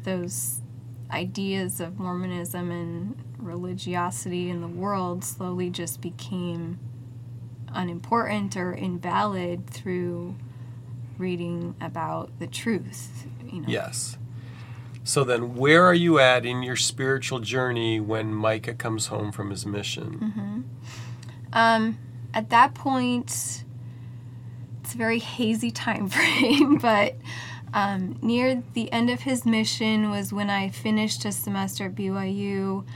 those 0.04 0.60
ideas 1.10 1.80
of 1.80 1.98
Mormonism 1.98 2.70
and 2.70 3.16
religiosity 3.38 4.48
in 4.50 4.60
the 4.60 4.68
world 4.68 5.24
slowly 5.24 5.70
just 5.70 6.00
became 6.00 6.78
unimportant 7.72 8.56
or 8.56 8.72
invalid 8.72 9.68
through 9.68 10.36
reading 11.18 11.74
about 11.80 12.30
the 12.38 12.46
truth. 12.46 13.26
You 13.44 13.60
know. 13.60 13.68
Yes. 13.68 14.16
So 15.04 15.22
then 15.22 15.54
where 15.54 15.84
are 15.84 15.94
you 15.94 16.18
at 16.18 16.46
in 16.46 16.62
your 16.62 16.76
spiritual 16.76 17.40
journey 17.40 18.00
when 18.00 18.34
Micah 18.34 18.74
comes 18.74 19.08
home 19.08 19.32
from 19.32 19.50
his 19.50 19.66
mission? 19.66 20.64
Um, 21.52 21.98
at 22.32 22.50
that 22.50 22.74
point, 22.74 23.64
it's 24.80 24.94
a 24.94 24.96
very 24.96 25.18
hazy 25.18 25.70
time 25.70 26.08
frame, 26.10 26.78
but 26.78 27.16
um, 27.74 28.16
near 28.22 28.62
the 28.72 28.90
end 28.92 29.10
of 29.10 29.20
his 29.20 29.44
mission 29.44 30.08
was 30.10 30.32
when 30.32 30.48
I 30.48 30.68
finished 30.70 31.24
a 31.24 31.32
semester 31.32 31.86
at 31.86 31.94
BYU 31.94 32.86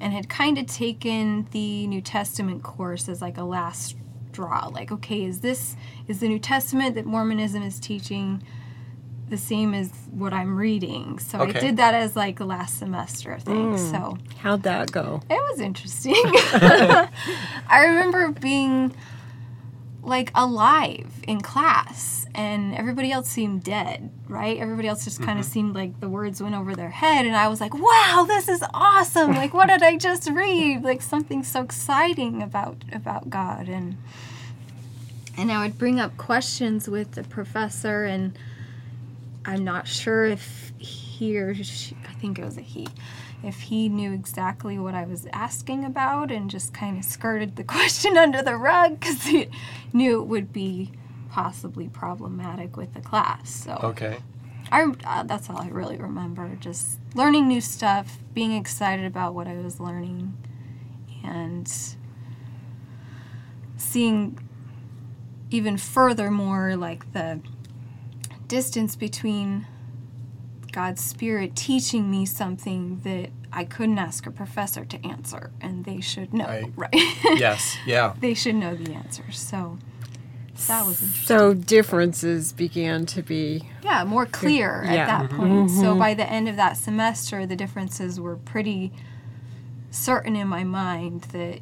and 0.00 0.12
had 0.12 0.28
kind 0.28 0.56
of 0.58 0.66
taken 0.66 1.48
the 1.50 1.86
New 1.88 2.00
Testament 2.00 2.62
course 2.62 3.08
as 3.08 3.20
like 3.20 3.36
a 3.36 3.42
last 3.44 3.96
straw. 4.30 4.68
Like, 4.68 4.92
okay, 4.92 5.24
is 5.24 5.40
this 5.40 5.74
is 6.06 6.20
the 6.20 6.28
New 6.28 6.38
Testament 6.38 6.94
that 6.94 7.04
Mormonism 7.04 7.62
is 7.64 7.80
teaching 7.80 8.40
the 9.28 9.36
same 9.36 9.74
as 9.74 9.90
what 10.12 10.32
I'm 10.32 10.56
reading? 10.56 11.18
So 11.18 11.40
Okay. 11.40 11.58
I 11.58 11.60
did 11.60 11.76
that 11.78 11.94
as 11.94 12.14
like 12.14 12.38
a 12.38 12.44
last 12.44 12.78
semester 12.78 13.38
thing. 13.40 13.76
So 13.76 14.16
How'd 14.38 14.62
that 14.62 14.92
go? 14.92 15.20
it 15.28 15.34
was 15.50 15.58
interesting. 15.60 16.14
I 16.24 17.84
remember 17.88 18.30
being 18.30 18.94
like 20.02 20.30
alive 20.34 21.12
in 21.26 21.40
class 21.40 22.26
and 22.34 22.74
everybody 22.74 23.10
else 23.10 23.28
seemed 23.28 23.64
dead, 23.64 24.10
right? 24.28 24.58
Everybody 24.58 24.88
else 24.88 25.04
just 25.04 25.20
kind 25.20 25.38
of 25.38 25.44
mm-hmm. 25.44 25.52
seemed 25.52 25.74
like 25.74 26.00
the 26.00 26.08
words 26.08 26.42
went 26.42 26.54
over 26.54 26.74
their 26.74 26.90
head 26.90 27.26
and 27.26 27.36
I 27.36 27.48
was 27.48 27.60
like, 27.60 27.74
"Wow, 27.74 28.24
this 28.26 28.48
is 28.48 28.62
awesome. 28.72 29.34
Like 29.34 29.52
what 29.52 29.68
did 29.68 29.82
I 29.82 29.96
just 29.96 30.30
read? 30.30 30.82
Like 30.82 31.02
something 31.02 31.42
so 31.42 31.62
exciting 31.62 32.42
about 32.42 32.84
about 32.92 33.28
God." 33.28 33.68
And 33.68 33.96
and 35.36 35.50
I 35.52 35.62
would 35.64 35.78
bring 35.78 36.00
up 36.00 36.16
questions 36.16 36.88
with 36.88 37.12
the 37.12 37.24
professor 37.24 38.04
and 38.04 38.38
I'm 39.44 39.64
not 39.64 39.88
sure 39.88 40.26
if 40.26 40.67
he 41.18 41.36
or 41.36 41.52
she, 41.54 41.96
I 42.08 42.12
think 42.12 42.38
it 42.38 42.44
was 42.44 42.56
a 42.56 42.60
he, 42.62 42.86
if 43.42 43.60
he 43.62 43.88
knew 43.88 44.12
exactly 44.12 44.78
what 44.78 44.94
I 44.94 45.04
was 45.04 45.26
asking 45.32 45.84
about 45.84 46.30
and 46.30 46.48
just 46.48 46.72
kind 46.72 46.96
of 46.96 47.04
skirted 47.04 47.56
the 47.56 47.64
question 47.76 48.16
under 48.16 48.40
the 48.40 48.56
rug 48.56 49.00
because 49.00 49.24
he 49.24 49.48
knew 49.92 50.22
it 50.22 50.26
would 50.26 50.52
be 50.52 50.92
possibly 51.30 51.88
problematic 51.88 52.76
with 52.76 52.94
the 52.94 53.00
class. 53.00 53.50
So 53.50 53.78
Okay. 53.82 54.18
I, 54.70 54.92
uh, 55.04 55.22
that's 55.24 55.50
all 55.50 55.58
I 55.58 55.68
really 55.68 55.96
remember. 55.96 56.56
Just 56.60 56.98
learning 57.14 57.48
new 57.48 57.60
stuff, 57.60 58.18
being 58.34 58.52
excited 58.52 59.04
about 59.04 59.34
what 59.34 59.46
I 59.48 59.56
was 59.56 59.80
learning, 59.80 60.36
and 61.24 61.68
seeing 63.76 64.38
even 65.50 65.78
furthermore 65.78 66.76
like 66.76 67.12
the 67.12 67.40
distance 68.46 68.94
between 68.94 69.66
God's 70.78 71.02
Spirit 71.02 71.56
teaching 71.56 72.08
me 72.08 72.24
something 72.24 73.00
that 73.00 73.30
I 73.52 73.64
couldn't 73.64 73.98
ask 73.98 74.26
a 74.26 74.30
professor 74.30 74.84
to 74.84 75.04
answer, 75.04 75.50
and 75.60 75.84
they 75.84 76.00
should 76.00 76.32
know, 76.32 76.46
Right. 76.46 76.72
right? 76.76 77.36
Yes. 77.36 77.76
Yeah. 77.84 78.14
they 78.20 78.32
should 78.32 78.54
know 78.54 78.76
the 78.76 78.92
answers. 78.92 79.40
So 79.40 79.76
that 80.68 80.86
was 80.86 81.02
interesting. 81.02 81.26
So 81.26 81.52
differences 81.52 82.52
began 82.52 83.06
to 83.06 83.22
be 83.24 83.68
Yeah, 83.82 84.04
more 84.04 84.24
clear 84.24 84.84
at 84.84 84.94
Yeah. 84.94 85.06
that 85.06 85.30
point. 85.30 85.68
Mm-hmm. 85.68 85.80
So 85.80 85.96
by 85.96 86.14
the 86.14 86.30
end 86.30 86.48
of 86.48 86.54
that 86.54 86.76
semester, 86.76 87.44
the 87.44 87.56
differences 87.56 88.20
were 88.20 88.36
pretty 88.36 88.92
certain 89.90 90.36
in 90.36 90.46
my 90.46 90.62
mind 90.62 91.22
that 91.32 91.58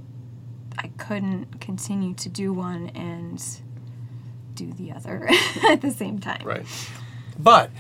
I 0.79 0.89
couldn't 0.99 1.59
continue 1.59 2.13
to 2.17 2.29
do 2.29 2.53
one 2.53 2.91
and 2.91 3.43
do 4.55 4.71
the 4.73 4.93
other 4.93 5.27
at 5.71 5.81
the 5.81 5.91
same 5.91 6.19
time. 6.19 6.43
Right. 6.45 6.67
But 7.39 7.71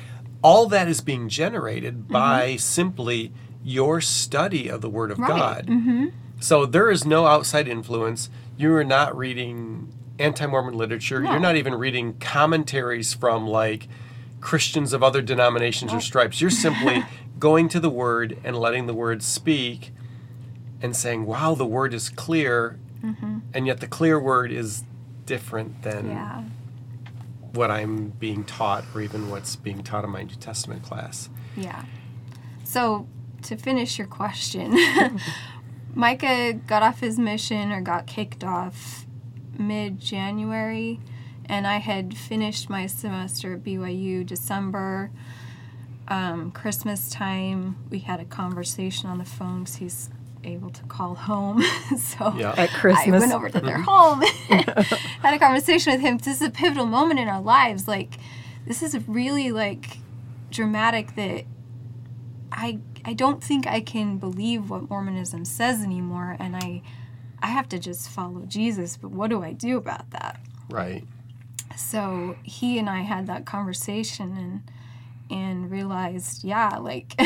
all 0.46 0.66
that 0.68 0.86
is 0.86 1.00
being 1.00 1.28
generated 1.28 2.06
by 2.06 2.54
simply 2.54 3.32
your 3.64 4.00
study 4.00 4.68
of 4.68 4.80
the 4.80 4.88
Word 4.88 5.10
of 5.10 5.18
Mm-hmm. 5.18 6.04
God. 6.06 6.12
So 6.38 6.66
there 6.66 6.88
is 6.88 7.04
no 7.04 7.26
outside 7.26 7.66
influence. 7.66 8.30
You 8.56 8.72
are 8.74 8.84
not 8.84 9.16
reading 9.16 9.92
anti 10.20 10.46
Mormon 10.46 10.74
literature. 10.78 11.20
No. 11.20 11.32
You're 11.32 11.40
not 11.40 11.56
even 11.56 11.74
reading 11.74 12.14
commentaries 12.20 13.12
from 13.12 13.48
like 13.48 13.88
Christians 14.40 14.92
of 14.92 15.02
other 15.02 15.20
denominations 15.20 15.92
or 15.92 16.00
stripes. 16.00 16.40
You're 16.40 16.50
simply 16.50 17.04
going 17.40 17.68
to 17.70 17.80
the 17.80 17.90
Word 17.90 18.38
and 18.44 18.56
letting 18.56 18.86
the 18.86 18.94
Word 18.94 19.24
speak 19.24 19.90
and 20.80 20.94
saying, 20.94 21.26
wow, 21.26 21.54
the 21.56 21.66
Word 21.66 21.92
is 21.92 22.08
clear. 22.08 22.78
And 23.54 23.66
yet 23.66 23.80
the 23.80 23.86
clear 23.88 24.18
Word 24.20 24.52
is 24.52 24.84
different 25.24 25.82
than 25.82 26.08
Yeah. 26.10 26.42
What 27.56 27.70
I'm 27.70 28.10
being 28.10 28.44
taught 28.44 28.84
or 28.94 29.00
even 29.00 29.30
what's 29.30 29.56
being 29.56 29.82
taught 29.82 30.04
in 30.04 30.10
my 30.10 30.22
New 30.22 30.34
Testament 30.36 30.82
class. 30.82 31.28
Yeah. 31.56 31.84
So 32.64 33.06
to 33.42 33.56
finish 33.56 33.98
your 33.98 34.06
question, 34.06 34.76
Micah 35.94 36.52
got 36.52 36.82
off 36.82 37.00
his 37.00 37.18
mission 37.18 37.72
or 37.72 37.80
got 37.80 38.06
kicked 38.06 38.44
off 38.44 39.06
mid 39.58 39.98
January, 39.98 41.00
and 41.46 41.66
I 41.66 41.78
had 41.78 42.16
finished 42.16 42.68
my 42.68 42.86
semester 42.86 43.54
at 43.54 43.64
BYU 43.64 44.26
December. 44.26 45.10
Um, 46.08 46.52
Christmas 46.52 47.08
time, 47.08 47.76
we 47.90 48.00
had 48.00 48.20
a 48.20 48.24
conversation 48.24 49.08
on 49.08 49.18
the 49.18 49.24
phone 49.24 49.64
because 49.64 49.76
he's 49.76 50.10
able 50.46 50.70
to 50.70 50.82
call 50.84 51.14
home. 51.14 51.62
so 51.98 52.34
Yeah. 52.36 52.52
At 52.52 52.58
I 52.58 52.66
Christmas. 52.68 53.20
went 53.20 53.32
over 53.32 53.48
to 53.48 53.60
their 53.60 53.78
mm-hmm. 53.78 53.82
home, 53.82 54.22
had 55.22 55.34
a 55.34 55.38
conversation 55.38 55.92
with 55.92 56.00
him. 56.00 56.18
This 56.18 56.40
is 56.40 56.42
a 56.42 56.50
pivotal 56.50 56.86
moment 56.86 57.20
in 57.20 57.28
our 57.28 57.40
lives. 57.40 57.86
Like, 57.88 58.18
this 58.66 58.82
is 58.82 58.96
really 59.08 59.52
like 59.52 59.98
dramatic 60.50 61.14
that 61.16 61.44
I 62.52 62.80
I 63.04 63.12
don't 63.12 63.42
think 63.42 63.66
I 63.66 63.80
can 63.80 64.18
believe 64.18 64.70
what 64.70 64.88
Mormonism 64.88 65.44
says 65.44 65.82
anymore, 65.82 66.36
and 66.38 66.56
I 66.56 66.82
I 67.40 67.48
have 67.48 67.68
to 67.70 67.78
just 67.78 68.08
follow 68.08 68.44
Jesus. 68.46 68.96
But 68.96 69.10
what 69.10 69.30
do 69.30 69.42
I 69.42 69.52
do 69.52 69.76
about 69.76 70.10
that? 70.10 70.40
Right. 70.70 71.04
So 71.76 72.36
he 72.42 72.78
and 72.78 72.88
I 72.88 73.02
had 73.02 73.26
that 73.26 73.44
conversation 73.44 74.36
and 74.36 74.70
and 75.30 75.70
realized, 75.70 76.44
yeah, 76.44 76.78
like 76.78 77.20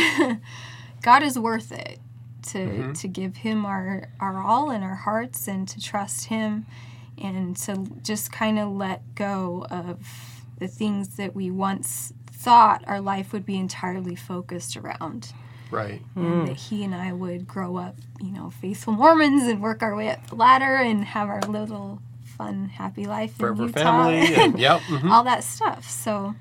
God 1.02 1.22
is 1.22 1.38
worth 1.38 1.72
it 1.72 2.00
to 2.42 2.58
mm-hmm. 2.58 2.92
to 2.92 3.08
give 3.08 3.36
him 3.36 3.64
our 3.64 4.08
our 4.20 4.38
all 4.38 4.70
in 4.70 4.82
our 4.82 4.94
hearts 4.94 5.48
and 5.48 5.68
to 5.68 5.80
trust 5.80 6.26
him 6.26 6.66
and 7.18 7.56
to 7.56 7.86
just 8.02 8.32
kind 8.32 8.58
of 8.58 8.70
let 8.70 9.14
go 9.14 9.66
of 9.70 9.98
the 10.58 10.68
things 10.68 11.16
that 11.16 11.34
we 11.34 11.50
once 11.50 12.12
thought 12.32 12.82
our 12.86 13.00
life 13.00 13.32
would 13.32 13.44
be 13.44 13.56
entirely 13.56 14.14
focused 14.14 14.76
around 14.76 15.32
Right. 15.70 16.02
and 16.16 16.24
mm. 16.24 16.46
that 16.46 16.56
he 16.56 16.82
and 16.84 16.94
I 16.94 17.12
would 17.12 17.46
grow 17.46 17.76
up, 17.76 17.94
you 18.20 18.32
know, 18.32 18.50
faithful 18.50 18.92
Mormons 18.92 19.44
and 19.44 19.62
work 19.62 19.82
our 19.82 19.94
way 19.94 20.10
up 20.10 20.26
the 20.28 20.34
ladder 20.34 20.76
and 20.76 21.04
have 21.04 21.28
our 21.28 21.40
little 21.42 22.00
fun, 22.24 22.68
happy 22.68 23.04
life 23.04 23.30
in 23.30 23.36
Forever 23.36 23.66
Utah 23.66 23.80
family. 23.80 24.34
And, 24.34 24.58
yep. 24.58 24.80
mhm. 24.88 25.10
all 25.10 25.22
that 25.24 25.44
stuff. 25.44 25.88
So, 25.88 26.34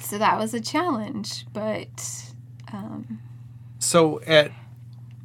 so 0.00 0.18
that 0.18 0.38
was 0.38 0.52
a 0.52 0.60
challenge, 0.60 1.46
but 1.52 2.32
um, 2.72 3.20
So 3.82 4.20
at 4.26 4.52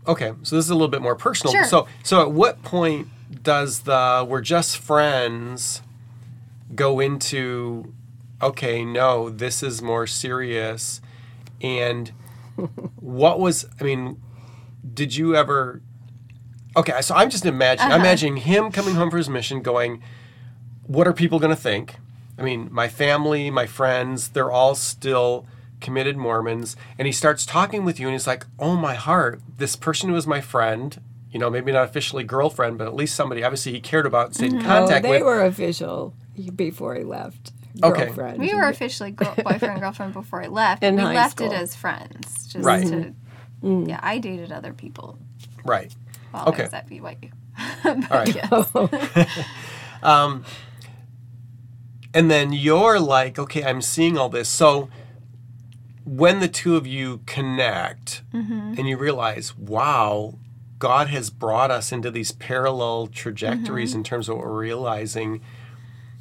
okay, 0.08 0.34
so 0.44 0.56
this 0.56 0.66
is 0.66 0.72
a 0.72 0.76
little 0.76 0.88
bit 0.88 1.02
more 1.02 1.16
personal. 1.16 1.54
Sure. 1.54 1.66
So 1.66 1.88
so 2.04 2.22
at 2.22 2.32
what 2.32 2.64
point 2.64 3.08
does 3.44 3.82
the 3.82 4.26
we're 4.28 4.42
just 4.42 4.78
friends 4.78 5.82
go 6.74 7.00
into 7.00 7.94
okay, 8.42 8.84
no, 8.84 9.30
this 9.30 9.64
is 9.64 9.82
more 9.82 10.08
serious 10.08 11.02
and 11.62 12.12
what 13.00 13.40
was 13.40 13.66
I 13.80 13.84
mean, 13.84 14.22
did 14.94 15.16
you 15.16 15.36
ever 15.36 15.82
Okay, 16.76 17.02
so 17.02 17.16
I'm 17.16 17.30
just 17.30 17.46
imagining 17.46 17.92
I'm 17.92 18.00
uh-huh. 18.00 18.08
imagining 18.08 18.38
him 18.38 18.72
coming 18.72 18.96
home 18.96 19.10
for 19.12 19.18
his 19.18 19.30
mission 19.30 19.62
going 19.62 20.02
what 20.88 21.08
are 21.08 21.14
people 21.14 21.38
going 21.40 21.56
to 21.56 21.62
think? 21.62 21.96
I 22.40 22.44
mean, 22.44 22.70
my 22.72 22.88
family, 22.88 23.50
my 23.52 23.66
friends, 23.66 24.30
they're 24.30 24.52
all 24.52 24.74
still 24.74 25.46
committed 25.82 26.18
Mormons. 26.18 26.76
And 26.98 27.06
he 27.06 27.12
starts 27.12 27.46
talking 27.46 27.86
with 27.86 28.00
you, 28.00 28.08
and 28.08 28.14
he's 28.14 28.28
like, 28.28 28.46
Oh, 28.60 28.76
my 28.76 28.96
heart, 28.96 29.42
this 29.58 29.76
person 29.76 30.10
who 30.10 30.16
was 30.16 30.28
my 30.28 30.42
friend, 30.42 31.00
you 31.32 31.40
know, 31.40 31.50
maybe 31.50 31.72
not 31.72 31.84
officially 31.86 32.24
girlfriend, 32.24 32.78
but 32.78 32.88
at 32.88 32.96
least 32.96 33.16
somebody 33.16 33.44
obviously 33.44 33.74
he 33.74 33.80
cared 33.80 34.06
about, 34.06 34.34
stayed 34.36 34.54
in 34.54 34.60
mm-hmm. 34.60 34.66
Oh, 34.66 34.80
contact 34.80 35.04
they 35.04 35.12
with. 35.12 35.24
were 35.24 35.46
official 35.46 36.14
before 36.56 36.96
he 36.96 37.04
left. 37.04 37.52
Okay. 37.84 38.12
We 38.38 38.54
were 38.56 38.68
officially 38.68 39.12
girl, 39.12 39.36
boyfriend 39.44 39.80
girlfriend 39.80 40.14
before 40.14 40.44
I 40.44 40.48
left. 40.48 40.84
In 40.84 40.96
we 40.96 41.02
high 41.02 41.14
left 41.14 41.38
school. 41.38 41.52
it 41.52 41.56
as 41.56 41.76
friends, 41.76 42.48
just 42.48 42.66
Right. 42.66 42.88
to. 42.88 42.94
Mm-hmm. 42.94 43.68
Mm. 43.68 43.88
Yeah, 43.88 44.00
I 44.02 44.18
dated 44.20 44.52
other 44.52 44.74
people 44.74 45.18
right. 45.64 45.94
while 46.32 46.48
Okay. 46.50 46.64
I 46.64 46.66
was 46.66 46.74
at 46.74 46.90
BYU. 46.90 47.32
All 47.86 47.96
right. 48.10 48.38
Oh. 48.52 49.26
um, 50.04 50.44
and 52.14 52.32
then 52.32 52.54
you're 52.54 53.00
like, 53.00 53.38
okay, 53.38 53.64
I'm 53.64 53.82
seeing 53.82 54.18
all 54.18 54.30
this. 54.30 54.50
So 54.50 54.90
when 56.08 56.40
the 56.40 56.48
two 56.48 56.76
of 56.78 56.88
you 56.88 57.20
connect 57.26 58.22
and 58.32 58.88
you 58.88 58.98
realize, 58.98 59.56
wow, 59.58 60.36
God 60.80 61.08
has 61.10 61.30
brought 61.30 61.70
us 61.70 61.92
into 61.92 62.10
these 62.10 62.32
parallel 62.32 63.08
trajectories 63.08 63.94
in 63.94 64.04
terms 64.04 64.30
of 64.30 64.38
what 64.38 64.46
we're 64.46 64.58
realizing. 64.60 65.42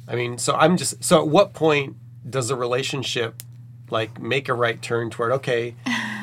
I 0.07 0.15
mean, 0.15 0.37
so 0.37 0.55
I'm 0.55 0.75
just, 0.77 1.03
so 1.03 1.19
at 1.21 1.27
what 1.29 1.53
point 1.53 1.95
does 2.29 2.49
a 2.49 2.55
relationship 2.55 3.43
like 3.89 4.19
make 4.19 4.49
a 4.49 4.53
right 4.53 4.81
turn 4.81 5.09
toward, 5.09 5.31
okay, 5.31 5.75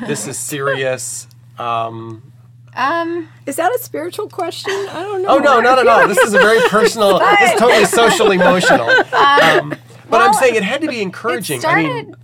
this 0.05 0.27
is 0.27 0.37
serious? 0.53 1.27
Um, 1.57 2.31
Um, 2.75 3.29
Is 3.47 3.55
that 3.55 3.73
a 3.73 3.79
spiritual 3.79 4.27
question? 4.29 4.73
I 4.73 5.01
don't 5.01 5.21
know. 5.23 5.29
Oh 5.29 5.37
no, 5.39 5.59
not 5.61 5.79
at 5.79 5.87
all. 5.87 6.07
This 6.07 6.17
is 6.19 6.33
a 6.35 6.37
very 6.39 6.59
personal. 6.69 7.19
it's 7.21 7.59
totally 7.59 7.85
social 7.85 8.29
emotional. 8.31 8.87
Um, 9.13 9.73
but 10.09 10.21
I'm 10.21 10.33
saying 10.33 10.53
it 10.55 10.61
had 10.63 10.81
to 10.81 10.87
be 10.87 11.01
encouraging. 11.01 11.57
It 11.57 11.61
started. 11.61 11.85
I 11.89 11.93
mean, 12.03 12.15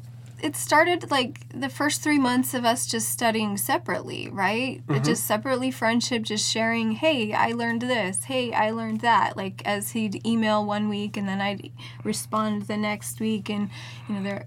it 0.42 0.56
started 0.56 1.12
like 1.12 1.48
the 1.50 1.70
first 1.70 2.02
three 2.02 2.18
months 2.18 2.54
of 2.54 2.66
us 2.66 2.86
just 2.88 3.10
studying 3.10 3.58
separately, 3.58 4.30
right? 4.32 4.86
Mm-hmm. 4.88 5.04
Just 5.04 5.26
separately 5.26 5.72
friendship, 5.72 6.24
just 6.24 6.50
sharing. 6.50 6.94
Hey, 6.94 7.34
I 7.34 7.52
learned 7.52 7.84
this. 7.84 8.26
Hey, 8.26 8.52
I 8.52 8.72
learned 8.72 9.02
that. 9.02 9.38
Like 9.38 9.62
as 9.66 9.92
he'd 9.92 10.26
email 10.26 10.66
one 10.66 10.90
week 10.90 11.16
and 11.16 11.28
then 11.28 11.42
I'd 11.42 11.72
respond 12.04 12.64
the 12.64 12.78
next 12.78 13.20
week, 13.20 13.50
and 13.50 13.70
you 14.10 14.16
know 14.16 14.24
they're 14.24 14.46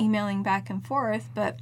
emailing 0.00 0.42
back 0.42 0.68
and 0.68 0.86
forth. 0.86 1.28
But 1.34 1.58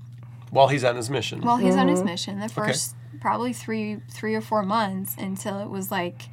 while 0.51 0.69
he's 0.69 0.85
on 0.85 0.97
his 0.97 1.09
mission. 1.09 1.43
while 1.43 1.59
he's 1.59 1.77
on 1.77 1.88
his 1.88 2.03
mission, 2.03 2.41
the 2.41 2.49
first 2.49 2.97
probably 3.21 3.53
three 3.53 4.01
three 4.11 4.35
or 4.35 4.41
four 4.41 4.62
months 4.62 5.14
until 5.19 5.59
it 5.59 5.69
was 5.69 5.91
like 5.91 6.29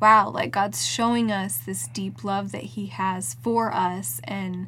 wow 0.00 0.28
like 0.30 0.50
god's 0.50 0.86
showing 0.86 1.30
us 1.30 1.58
this 1.58 1.88
deep 1.88 2.24
love 2.24 2.52
that 2.52 2.62
he 2.62 2.86
has 2.86 3.34
for 3.42 3.72
us 3.72 4.20
and 4.24 4.66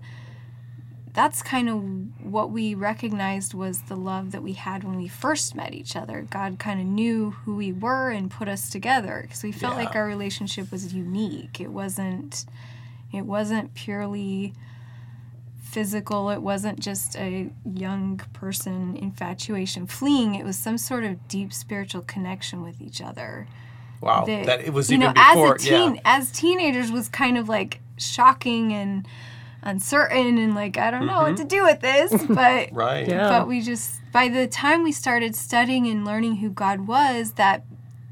that's 1.17 1.43
kind 1.43 1.69
of 1.69 1.83
what 2.25 2.51
we 2.51 2.75
recognized 2.75 3.55
was 3.55 3.81
the 3.83 3.97
love 3.97 4.31
that 4.33 4.43
we 4.43 4.53
had 4.53 4.85
when 4.85 4.97
we 4.97 5.09
first 5.09 5.55
met 5.55 5.75
each 5.75 5.97
other 5.97 6.27
god 6.31 6.59
kind 6.59 6.81
of 6.81 6.87
knew 6.87 7.31
who 7.31 7.57
we 7.57 7.73
were 7.73 8.11
and 8.11 8.31
put 8.31 8.47
us 8.47 8.71
together 8.71 9.21
because 9.23 9.43
we 9.43 9.51
felt 9.51 9.77
like 9.77 9.97
our 9.97 10.07
relationship 10.07 10.71
was 10.71 10.95
unique 10.95 11.61
it 11.61 11.71
wasn't 11.71 12.45
it 13.13 13.23
wasn't 13.23 13.73
purely 13.75 14.53
physical. 15.77 16.31
It 16.31 16.41
wasn't 16.41 16.81
just 16.81 17.17
a 17.17 17.51
young 17.75 18.19
person 18.33 18.97
infatuation 18.97 19.87
fleeing. 19.87 20.35
It 20.35 20.43
was 20.43 20.57
some 20.57 20.79
sort 20.79 21.05
of 21.05 21.29
deep 21.29 21.53
spiritual 21.53 22.01
connection 22.01 22.63
with 22.63 22.81
each 22.81 23.03
other. 23.03 23.47
wow, 24.01 24.25
that, 24.25 24.47
that 24.47 24.61
it 24.63 24.73
was 24.73 24.91
you 24.91 24.97
even 24.97 25.09
know, 25.09 25.13
before. 25.13 25.57
as 25.57 25.67
a 25.67 25.69
teen, 25.69 25.95
yeah, 25.97 26.01
as 26.05 26.31
teenagers 26.31 26.91
was 26.91 27.09
kind 27.09 27.37
of 27.37 27.51
like 27.51 27.81
shocking 27.99 28.73
and 28.73 29.07
uncertain 29.67 30.39
and 30.39 30.55
like 30.55 30.79
I 30.79 30.91
don't 30.91 31.07
know 31.07 31.23
what 31.23 31.37
to 31.39 31.45
do 31.45 31.63
with 31.65 31.81
this, 31.81 32.13
but 32.29 32.71
right. 32.73 33.07
Yeah. 33.07 33.29
but 33.29 33.49
we 33.49 33.61
just 33.61 34.01
by 34.13 34.29
the 34.29 34.47
time 34.47 34.83
we 34.83 34.93
started 34.93 35.35
studying 35.37 35.87
and 35.87 36.05
learning 36.05 36.37
who 36.37 36.49
God 36.51 36.87
was, 36.87 37.33
that 37.33 37.65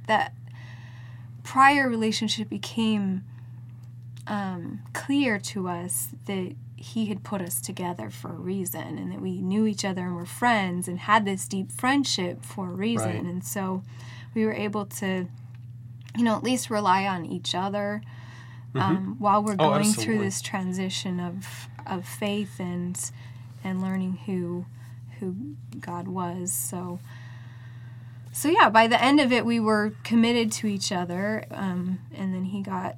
that 0.07 0.35
prior 1.43 1.89
relationship 1.89 2.49
became 2.49 3.25
um, 4.27 4.81
clear 4.93 5.39
to 5.39 5.69
us 5.69 6.09
that 6.27 6.55
He 6.77 7.07
had 7.07 7.23
put 7.25 7.41
us 7.41 7.61
together 7.61 8.11
for 8.11 8.29
a 8.29 8.33
reason, 8.37 8.99
and 8.99 9.13
that 9.13 9.21
we 9.21 9.41
knew 9.41 9.67
each 9.67 9.85
other 9.85 10.03
and 10.03 10.17
were 10.17 10.27
friends 10.27 10.89
and 10.89 10.99
had 11.01 11.25
this 11.25 11.47
deep 11.49 11.71
friendship 11.73 12.45
for 12.45 12.69
a 12.69 12.75
reason, 12.75 13.09
Right. 13.11 13.23
and 13.23 13.45
so 13.45 13.83
we 14.35 14.45
were 14.45 14.55
able 14.55 14.87
to, 14.87 15.29
you 16.17 16.25
know, 16.25 16.37
at 16.37 16.43
least 16.43 16.71
rely 16.71 17.07
on 17.07 17.25
each 17.25 17.55
other. 17.55 18.03
Um, 18.75 19.17
while 19.19 19.43
we're 19.43 19.53
Oh, 19.59 19.71
going 19.71 19.93
through 19.93 20.19
this 20.19 20.43
transition 20.43 21.21
of 21.21 21.69
of 21.87 22.07
faith 22.07 22.59
and 22.59 22.99
and 23.63 23.81
learning 23.81 24.19
who 24.27 24.67
who 25.21 25.35
God 25.81 26.09
was. 26.09 26.53
So 26.53 26.99
so 28.33 28.49
yeah, 28.49 28.69
by 28.69 28.89
the 28.89 29.01
end 29.01 29.21
of 29.21 29.31
it, 29.33 29.47
we 29.47 29.61
were 29.61 29.93
committed 30.03 30.51
to 30.53 30.67
each 30.67 30.91
other, 30.91 31.45
um, 31.53 32.01
and 32.13 32.35
then 32.35 32.47
he 32.47 32.63
got 32.63 32.97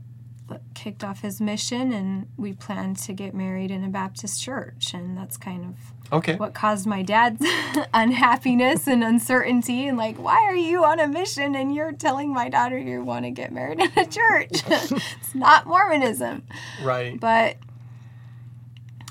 kicked 0.74 1.02
off 1.04 1.22
his 1.22 1.40
mission, 1.40 1.92
and 1.92 2.28
we 2.37 2.52
planned 2.52 2.96
to 2.98 3.12
get 3.12 3.35
married 3.35 3.70
in 3.70 3.82
a 3.85 3.88
Baptist 3.88 4.42
church, 4.42 4.92
and 4.94 5.16
that's 5.16 5.37
kind 5.37 5.64
of 5.64 5.74
Okay. 6.12 6.37
what 6.37 6.54
caused 6.54 6.87
my 6.87 7.02
dad's 7.02 7.44
unhappiness 7.94 8.87
and 8.87 9.02
uncertainty 9.02 9.88
and 9.88 9.98
like 9.98 10.16
why 10.16 10.37
are 10.44 10.54
you 10.54 10.85
on 10.85 11.00
a 11.00 11.09
mission 11.09 11.56
and 11.56 11.74
you're 11.74 11.90
telling 11.90 12.32
my 12.32 12.48
daughter 12.48 12.78
you 12.78 13.02
want 13.02 13.24
to 13.24 13.32
get 13.32 13.50
married 13.52 13.80
in 13.80 13.90
a 13.96 14.06
church 14.06 14.50
it's 14.68 15.35
not 15.35 15.66
mormonism 15.66 16.44
Right. 16.80 17.18
but 17.18 17.56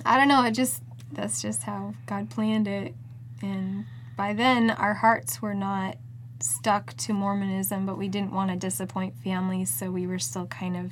i 0.05 0.17
don't 0.17 0.29
know 0.29 0.45
it 0.45 0.51
just 0.51 0.81
that's 1.11 1.41
just 1.41 1.63
how 1.63 1.93
god 2.05 2.29
planned 2.29 2.65
it 2.69 2.95
and 3.41 3.83
by 4.15 4.31
then 4.31 4.71
our 4.71 4.93
hearts 4.93 5.41
were 5.41 5.53
not 5.53 5.97
stuck 6.39 6.95
to 6.97 7.13
mormonism 7.13 7.85
but 7.85 7.97
we 7.97 8.07
didn't 8.07 8.31
want 8.31 8.49
to 8.51 8.57
disappoint 8.57 9.15
families 9.23 9.69
so 9.69 9.89
we 9.89 10.05
were 10.05 10.19
still 10.19 10.45
kind 10.47 10.75
of 10.75 10.91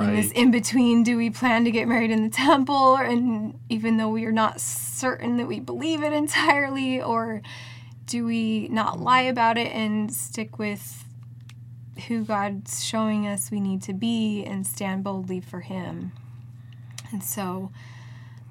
in 0.00 0.14
this 0.14 0.32
in 0.32 0.50
between 0.50 1.02
do 1.02 1.16
we 1.16 1.30
plan 1.30 1.64
to 1.64 1.70
get 1.70 1.88
married 1.88 2.10
in 2.10 2.22
the 2.22 2.30
temple 2.30 2.96
and 2.96 3.58
even 3.68 3.96
though 3.96 4.08
we 4.08 4.24
are 4.24 4.32
not 4.32 4.60
certain 4.60 5.36
that 5.38 5.46
we 5.46 5.60
believe 5.60 6.02
it 6.02 6.12
entirely 6.12 7.00
or 7.00 7.40
do 8.08 8.24
we 8.24 8.68
not 8.68 8.98
lie 8.98 9.20
about 9.20 9.58
it 9.58 9.70
and 9.70 10.12
stick 10.12 10.58
with 10.58 11.04
who 12.06 12.24
God's 12.24 12.82
showing 12.82 13.26
us 13.26 13.50
we 13.50 13.60
need 13.60 13.82
to 13.82 13.92
be 13.92 14.44
and 14.44 14.66
stand 14.66 15.04
boldly 15.04 15.40
for 15.40 15.60
Him? 15.60 16.12
And 17.12 17.22
so 17.22 17.70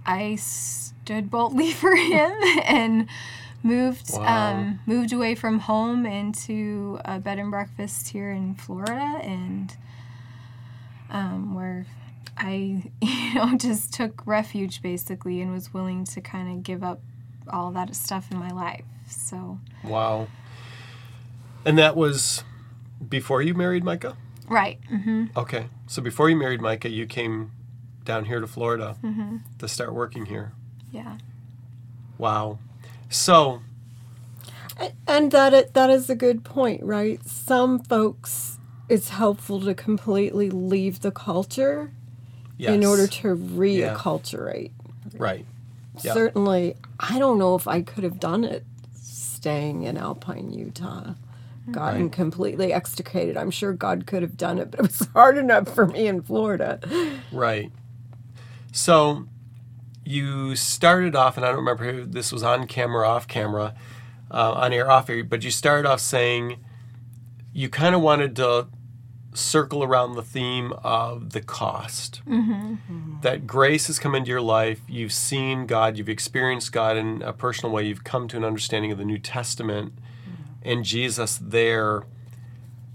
I 0.05 0.35
stood 0.35 1.29
boldly 1.29 1.71
for 1.73 1.95
Him 1.95 2.31
and 2.63 3.07
moved 3.63 4.11
Wow. 4.13 4.53
um, 4.53 4.79
moved 4.85 5.11
away 5.13 5.35
from 5.35 5.59
home 5.59 6.05
into 6.05 6.99
a 7.05 7.19
bed 7.19 7.39
and 7.39 7.51
breakfast 7.51 8.09
here 8.09 8.31
in 8.31 8.55
Florida 8.55 9.19
and 9.23 9.75
um, 11.09 11.53
where 11.55 11.85
I 12.37 12.91
you 13.01 13.33
know 13.35 13.57
just 13.57 13.93
took 13.93 14.25
refuge 14.27 14.81
basically 14.81 15.41
and 15.41 15.51
was 15.51 15.73
willing 15.73 16.05
to 16.05 16.21
kind 16.21 16.49
of 16.55 16.63
give 16.63 16.83
up 16.83 16.99
all 17.49 17.71
that 17.71 17.95
stuff 17.95 18.31
in 18.31 18.37
my 18.37 18.51
life. 18.51 18.83
So 19.09 19.59
Wow. 19.83 20.27
And 21.65 21.77
that 21.77 21.95
was 21.95 22.43
before 23.09 23.41
you 23.41 23.53
married 23.53 23.83
Micah? 23.83 24.15
right, 24.49 24.79
Mm-hmm. 24.89 25.25
Okay. 25.35 25.67
So 25.87 26.01
before 26.01 26.29
you 26.29 26.35
married 26.37 26.61
Micah, 26.61 26.89
you 26.89 27.05
came 27.05 27.51
down 28.05 28.25
here 28.25 28.39
to 28.39 28.47
Florida 28.47 28.95
Mm-hmm. 29.03 29.37
to 29.59 29.67
start 29.67 29.93
working 29.93 30.25
here. 30.27 30.53
yeah, 30.91 31.17
Wow. 32.17 32.59
So, 33.09 33.61
And 35.07 35.31
that 35.31 35.53
it, 35.53 35.73
that 35.73 35.89
is 35.89 36.09
a 36.09 36.15
good 36.15 36.43
point, 36.43 36.83
right? 36.83 37.25
Some 37.27 37.79
folks, 37.79 38.59
it's 38.89 39.09
helpful 39.09 39.61
to 39.61 39.73
completely 39.73 40.49
leave 40.49 41.01
the 41.01 41.11
culture 41.11 41.91
yes. 42.57 42.73
in 42.73 42.85
order 42.85 43.07
to 43.07 43.35
reacculturate. 43.35 44.71
Right. 45.17 45.45
Yeah. 46.03 46.13
Certainly, 46.13 46.75
I 46.99 47.17
don't 47.17 47.39
know 47.39 47.55
if 47.55 47.67
I 47.67 47.81
could 47.81 48.03
have 48.03 48.19
done 48.19 48.43
it 48.43 48.65
staying 48.93 49.83
in 49.83 49.97
Alpine, 49.97 50.51
Utah. 50.51 51.13
Gotten 51.71 52.03
Right. 52.03 52.11
completely 52.11 52.71
extricated. 52.71 53.35
I'm 53.35 53.51
sure 53.51 53.73
God 53.73 54.05
could 54.05 54.21
have 54.21 54.37
done 54.37 54.57
it, 54.57 54.71
but 54.71 54.79
it 54.79 54.83
was 54.83 55.07
hard 55.13 55.37
enough 55.37 55.73
for 55.73 55.85
me 55.85 56.07
in 56.07 56.21
Florida. 56.21 56.79
Right. 57.31 57.71
So 58.71 59.27
you 60.07 60.55
started 60.55 61.15
off, 61.15 61.35
and 61.35 61.45
I 61.45 61.49
don't 61.49 61.57
remember 61.57 61.91
who 61.91 62.05
this 62.05 62.31
was 62.31 62.41
on 62.41 62.65
camera, 62.65 63.07
off 63.07 63.27
camera, 63.27 63.75
uh, 64.31 64.53
on 64.53 64.71
air, 64.71 64.89
off 64.89 65.09
air, 65.09 65.23
but 65.23 65.43
you 65.43 65.51
started 65.51 65.87
off 65.87 65.99
saying 65.99 66.57
you 67.53 67.67
kind 67.69 67.93
of 67.93 68.01
wanted 68.01 68.35
to 68.37 68.67
circle 69.33 69.83
around 69.83 70.15
the 70.15 70.23
theme 70.23 70.71
of 70.83 71.31
the 71.33 71.41
cost. 71.41 72.21
That 73.21 73.45
grace 73.45 73.87
has 73.87 73.99
come 73.99 74.15
into 74.15 74.29
your 74.29 74.41
life, 74.41 74.81
you've 74.87 75.11
seen 75.13 75.65
God, 75.65 75.97
you've 75.97 76.09
experienced 76.09 76.71
God 76.71 76.95
in 76.97 77.21
a 77.21 77.33
personal 77.33 77.73
way, 77.73 77.83
you've 77.85 78.03
come 78.03 78.27
to 78.29 78.37
an 78.37 78.45
understanding 78.45 78.91
of 78.91 78.97
the 78.97 79.05
New 79.05 79.19
Testament 79.19 79.93
and 80.63 80.85
Jesus 80.85 81.37
there. 81.41 82.03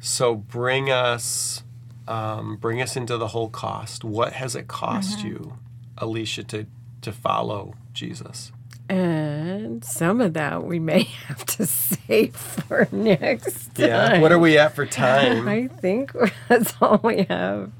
So 0.00 0.34
bring 0.34 0.90
us 0.90 1.62
um, 2.08 2.56
bring 2.56 2.82
us 2.82 2.96
into 2.96 3.16
the 3.16 3.28
whole 3.28 3.48
cost. 3.48 4.02
What 4.02 4.32
has 4.32 4.56
it 4.56 4.66
cost 4.66 5.22
you, 5.22 5.58
Alicia, 5.98 6.44
to 6.44 6.66
to 7.02 7.12
follow 7.12 7.74
Jesus? 7.92 8.52
And 8.88 9.84
some 9.84 10.20
of 10.20 10.34
that 10.34 10.64
we 10.64 10.78
may 10.78 11.02
have 11.28 11.44
to 11.46 11.66
save 11.66 12.34
for 12.36 12.88
next 12.92 13.74
time. 13.74 13.88
Yeah. 13.88 14.20
What 14.20 14.32
are 14.32 14.38
we 14.38 14.58
at 14.58 14.74
for 14.74 14.84
time? 14.86 15.48
I 15.48 15.68
think 15.68 16.12
that's 16.48 16.74
all 16.80 17.00
we 17.02 17.24
have. 17.24 17.70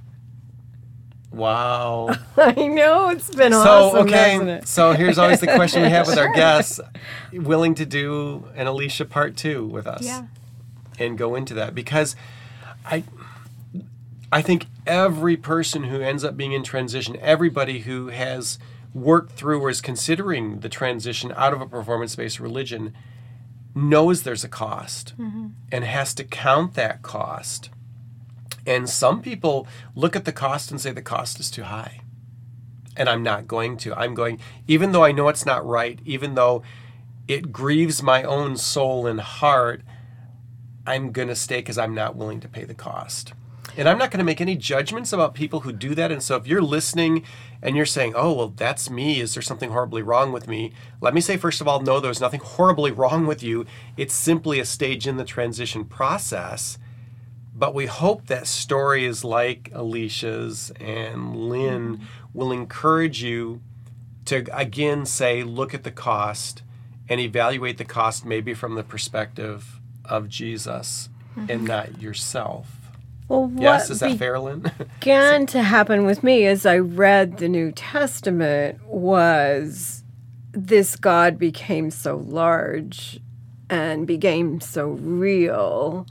Wow. 1.31 2.15
I 2.37 2.67
know 2.67 3.09
it's 3.09 3.35
been 3.35 3.53
So 3.53 3.59
awesome, 3.59 4.07
okay. 4.07 4.33
hasn't 4.33 4.51
it? 4.51 4.69
So 4.69 4.93
here's 4.93 5.19
always 5.19 5.41
the 5.41 5.47
question 5.47 5.83
we 5.83 5.89
have 5.89 6.07
with 6.07 6.19
our 6.19 6.33
guests: 6.35 6.79
willing 7.33 7.75
to 7.77 7.87
do 7.87 8.45
an 8.55 8.67
Alicia 8.67 9.07
part 9.07 9.37
two 9.37 9.67
with 9.67 9.87
us? 9.87 10.05
yeah, 10.05 10.27
and 10.99 11.17
go 11.17 11.35
into 11.35 11.55
that 11.55 11.75
because 11.75 12.17
I 12.85 13.03
I 14.31 14.43
think 14.43 14.67
every 14.87 15.37
person 15.39 15.85
who 15.85 16.01
ends 16.03 16.23
up 16.23 16.37
being 16.37 16.53
in 16.53 16.63
transition, 16.65 17.17
everybody 17.21 17.81
who 17.81 18.09
has 18.09 18.59
worked 18.95 19.33
through 19.33 19.61
or 19.61 19.71
is 19.71 19.81
considering 19.81 20.61
the 20.61 20.69
transition 20.69 21.33
out 21.37 21.53
of 21.53 21.61
a 21.61 21.67
performance-based 21.67 22.41
religion 22.41 22.93
knows 23.75 24.23
there's 24.23 24.45
a 24.45 24.49
cost 24.49 25.15
mm-hmm. 25.19 25.49
and 25.71 25.85
has 25.85 26.15
to 26.15 26.25
count 26.25 26.75
that 26.75 27.03
cost. 27.03 27.71
And 28.67 28.89
some 28.89 29.23
people 29.23 29.67
look 29.95 30.15
at 30.15 30.25
the 30.25 30.33
cost 30.33 30.71
and 30.71 30.81
say 30.81 30.93
the 30.93 31.03
cost 31.03 31.41
is 31.41 31.51
too 31.51 31.65
high. 31.65 32.01
And 32.97 33.09
I'm 33.09 33.23
not 33.23 33.49
going 33.49 33.79
to. 33.79 33.95
I'm 33.95 34.15
going 34.15 34.39
even 34.69 34.93
though 34.93 35.05
I 35.05 35.13
know 35.13 35.29
it's 35.29 35.47
not 35.47 35.67
right, 35.67 35.99
even 36.05 36.35
though 36.35 36.63
it 37.27 37.51
grieves 37.51 38.03
my 38.03 38.23
own 38.23 38.57
soul 38.57 39.07
and 39.07 39.21
heart, 39.21 39.83
I'm 40.87 41.13
going 41.13 41.29
to 41.29 41.35
stay 41.35 41.59
because 41.59 41.79
I'm 41.79 41.95
not 41.95 42.17
willing 42.17 42.41
to 42.41 42.49
pay 42.49 42.65
the 42.65 42.75
cost. 42.75 43.33
And 43.77 43.89
I'm 43.89 43.99
not 43.99 44.11
going 44.11 44.19
to 44.19 44.25
make 44.25 44.41
any 44.41 44.57
judgments 44.57 45.13
about 45.13 45.35
people 45.35 45.61
who 45.61 45.73
do 45.73 45.95
that. 45.95 46.13
And 46.13 46.23
so 46.23 46.37
if 46.37 46.47
you're 46.47 46.63
listening 46.63 47.25
and 47.63 47.75
you're 47.75 47.87
saying, 47.87 48.13
oh, 48.15 48.33
well, 48.33 48.49
that's 48.49 48.91
me, 48.91 49.21
is 49.21 49.35
there 49.35 49.43
something 49.43 49.71
horribly 49.71 50.03
wrong 50.03 50.31
with 50.31 50.47
me? 50.47 50.73
Let 51.01 51.15
me 51.15 51.21
say, 51.21 51.37
first 51.37 51.61
of 51.61 51.69
all, 51.69 51.81
no, 51.81 51.99
there's 51.99 52.21
nothing 52.21 52.41
horribly 52.41 52.91
wrong 52.91 53.27
with 53.27 53.43
you. 53.43 53.65
It's 53.97 54.15
simply 54.15 54.61
a 54.61 54.65
stage 54.65 55.07
in 55.07 55.17
the 55.17 55.25
transition 55.25 55.85
process. 55.87 56.79
But 57.55 57.75
we 57.75 57.87
hope 57.87 58.27
that 58.27 58.47
stories 58.47 59.25
like 59.25 59.71
Alicia's 59.73 60.73
and 60.81 61.37
Lynn 61.49 62.07
will 62.35 62.53
encourage 62.53 63.23
you 63.23 63.61
to 64.27 64.45
again 64.57 65.07
say, 65.07 65.43
look 65.43 65.75
at 65.75 65.85
the 65.85 65.91
cost 65.91 66.63
and 67.09 67.21
evaluate 67.21 67.79
the 67.79 67.85
cost 67.85 68.25
maybe 68.25 68.55
from 68.55 68.75
the 68.75 68.83
perspective 68.83 69.81
of 70.05 70.29
Jesus 70.29 71.09
and 71.37 71.49
mm-hmm. 71.49 71.67
not 71.67 72.01
yourself. 72.01 72.82
Well, 73.33 73.47
what 73.47 73.63
Yes, 73.63 73.89
is 73.89 74.01
that 74.01 74.19
fair, 74.19 74.39
Lynn? 74.39 74.71
began 75.01 75.47
to 75.47 75.63
happen 75.63 76.05
with 76.05 76.23
me 76.23 76.45
as 76.45 76.67
I 76.67 76.77
read 76.77 77.39
the 77.39 77.49
New 77.49 77.73
Testament 77.73 78.85
was 78.85 80.05
this 80.53 80.97
God 80.97 81.39
became 81.39 81.91
so 81.91 82.17
large 82.17 83.21
and 83.71 84.07
became 84.07 84.61
so 84.61 84.89
real 84.89 86.07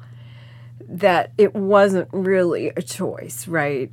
that 0.79 1.31
it 1.37 1.53
wasn't 1.53 2.09
really 2.11 2.69
a 2.69 2.81
choice, 2.81 3.47
right? 3.47 3.91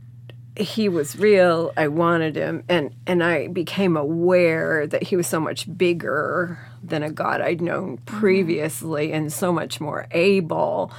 He 0.57 0.89
was 0.89 1.19
real. 1.19 1.71
I 1.77 1.89
wanted 1.89 2.35
him, 2.35 2.65
and 2.67 2.95
and 3.07 3.23
I 3.23 3.49
became 3.49 3.95
aware 3.95 4.87
that 4.87 5.03
he 5.03 5.17
was 5.17 5.27
so 5.27 5.39
much 5.39 5.69
bigger 5.77 6.59
than 6.83 7.03
a 7.03 7.11
God 7.11 7.43
I'd 7.43 7.61
known 7.61 7.99
mm-hmm. 7.99 8.19
previously, 8.19 9.13
and 9.13 9.31
so 9.31 9.53
much 9.53 9.83
more 9.83 10.07
able. 10.13 10.91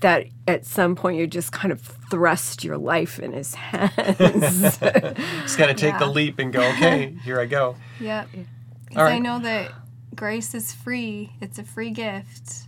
That 0.00 0.26
at 0.48 0.64
some 0.64 0.96
point 0.96 1.18
you 1.18 1.26
just 1.26 1.52
kind 1.52 1.72
of 1.72 1.80
thrust 1.80 2.64
your 2.64 2.78
life 2.78 3.18
in 3.18 3.32
his 3.32 3.54
hands. 3.56 4.78
Just 4.78 5.58
got 5.58 5.66
to 5.66 5.74
take 5.74 5.98
the 5.98 6.06
leap 6.06 6.38
and 6.38 6.52
go, 6.52 6.60
okay, 6.70 7.14
here 7.24 7.38
I 7.38 7.44
go. 7.46 7.76
yep. 8.00 8.28
All 8.34 8.44
Because 8.88 9.10
I 9.12 9.18
know 9.18 9.38
that 9.40 9.72
grace 10.14 10.54
is 10.54 10.72
free. 10.72 11.32
It's 11.40 11.58
a 11.58 11.64
free 11.64 11.90
gift, 11.90 12.66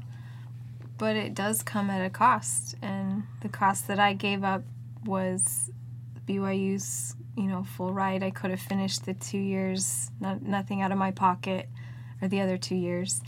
but 0.99 1.17
it 1.17 1.35
does 1.35 1.63
come 1.63 1.91
at 1.91 2.05
a 2.05 2.11
cost, 2.11 2.77
and 2.83 3.25
the 3.41 3.49
cost 3.49 3.89
that 3.89 3.99
I 3.99 4.13
gave 4.13 4.45
up 4.45 4.63
was 5.05 5.71
BYU's, 6.27 7.17
you 7.37 7.45
know, 7.45 7.65
full 7.65 7.93
ride. 7.93 8.23
I 8.23 8.31
could 8.31 8.51
have 8.51 8.61
finished 8.61 9.05
the 9.07 9.15
two 9.15 9.39
years, 9.39 10.11
not, 10.21 10.43
nothing 10.43 10.83
out 10.83 10.93
of 10.93 10.99
my 10.99 11.11
pocket, 11.11 11.69
or 12.21 12.29
the 12.29 12.41
other 12.41 12.57
two 12.57 12.77
years. 12.77 13.21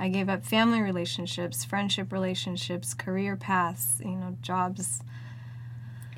I 0.00 0.08
gave 0.08 0.28
up 0.28 0.44
family 0.44 0.80
relationships, 0.80 1.64
friendship 1.64 2.12
relationships, 2.12 2.94
career 2.94 3.36
paths, 3.36 4.00
you 4.04 4.12
know, 4.16 4.36
jobs, 4.42 5.02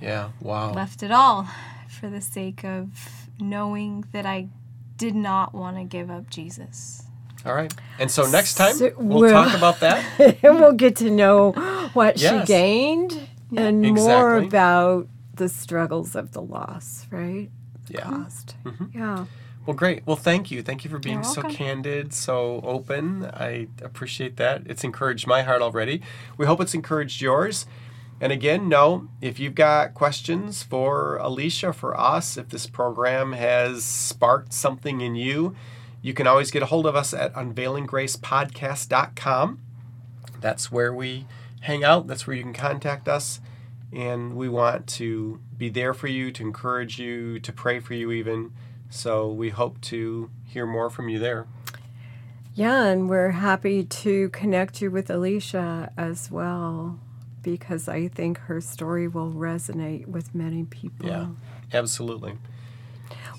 Yeah, 0.00 0.30
wow. 0.40 0.72
left 0.72 1.02
it 1.02 1.10
all 1.10 1.48
for 1.88 2.08
the 2.10 2.20
sake 2.20 2.64
of 2.64 3.26
knowing 3.38 4.04
that 4.12 4.26
I 4.26 4.48
did 4.96 5.14
not 5.14 5.54
want 5.54 5.76
to 5.78 5.84
give 5.84 6.10
up 6.10 6.28
Jesus. 6.30 7.04
All 7.46 7.54
right. 7.54 7.72
And 7.98 8.10
so 8.10 8.30
next 8.30 8.54
time 8.54 8.74
So- 8.74 8.92
we'll 8.98 9.20
well- 9.22 9.44
talk 9.44 9.56
about 9.56 9.80
that. 9.80 10.04
and 10.44 10.60
we'll 10.60 10.72
get 10.74 10.96
to 10.96 11.10
know 11.10 11.52
what 11.94 12.18
Yes. 12.20 12.42
she 12.42 12.46
gained 12.46 13.28
and 13.56 13.80
more 13.94 14.36
about 14.36 15.08
the 15.34 15.48
struggles 15.48 16.14
of 16.14 16.32
the 16.32 16.42
loss, 16.42 17.06
right? 17.10 17.50
Yeah. 17.88 18.02
Cost. 18.02 18.56
Mm-hmm. 18.64 18.98
Yeah. 18.98 19.24
Well, 19.66 19.76
great. 19.76 20.06
Well, 20.06 20.16
thank 20.16 20.50
you. 20.50 20.62
Thank 20.62 20.84
you 20.84 20.90
for 20.90 20.98
being 20.98 21.22
so 21.22 21.42
candid, 21.42 22.14
so 22.14 22.60
open. 22.64 23.26
I 23.26 23.68
appreciate 23.82 24.36
that. 24.38 24.62
It's 24.66 24.84
encouraged 24.84 25.26
my 25.26 25.42
heart 25.42 25.60
already. 25.60 26.00
We 26.38 26.46
hope 26.46 26.60
it's 26.60 26.74
encouraged 26.74 27.20
yours. 27.20 27.66
And 28.22 28.32
again, 28.32 28.68
no, 28.68 29.08
if 29.20 29.38
you've 29.38 29.54
got 29.54 29.94
questions 29.94 30.62
for 30.62 31.16
Alicia, 31.18 31.72
for 31.72 31.98
us, 31.98 32.36
if 32.36 32.50
this 32.50 32.66
program 32.66 33.32
has 33.32 33.82
sparked 33.84 34.52
something 34.52 35.00
in 35.00 35.14
you, 35.14 35.56
you 36.02 36.12
can 36.14 36.26
always 36.26 36.50
get 36.50 36.62
a 36.62 36.66
hold 36.66 36.86
of 36.86 36.96
us 36.96 37.14
at 37.14 37.32
unveilinggracepodcast.com. 37.34 39.58
That's 40.40 40.72
where 40.72 40.94
we 40.94 41.26
hang 41.60 41.84
out. 41.84 42.06
That's 42.06 42.26
where 42.26 42.36
you 42.36 42.42
can 42.42 42.52
contact 42.52 43.08
us. 43.08 43.40
And 43.92 44.36
we 44.36 44.48
want 44.48 44.86
to 44.88 45.40
be 45.56 45.68
there 45.68 45.94
for 45.94 46.06
you, 46.06 46.30
to 46.32 46.42
encourage 46.42 46.98
you, 46.98 47.38
to 47.40 47.52
pray 47.52 47.80
for 47.80 47.94
you, 47.94 48.12
even. 48.12 48.52
So 48.90 49.30
we 49.30 49.50
hope 49.50 49.80
to 49.82 50.30
hear 50.44 50.66
more 50.66 50.90
from 50.90 51.08
you 51.08 51.18
there. 51.18 51.46
Yeah, 52.54 52.84
and 52.86 53.08
we're 53.08 53.30
happy 53.30 53.84
to 53.84 54.28
connect 54.30 54.82
you 54.82 54.90
with 54.90 55.08
Alicia 55.08 55.92
as 55.96 56.30
well 56.30 56.98
because 57.42 57.88
I 57.88 58.08
think 58.08 58.38
her 58.38 58.60
story 58.60 59.06
will 59.08 59.30
resonate 59.32 60.06
with 60.06 60.34
many 60.34 60.64
people. 60.64 61.08
Yeah, 61.08 61.26
absolutely. 61.72 62.34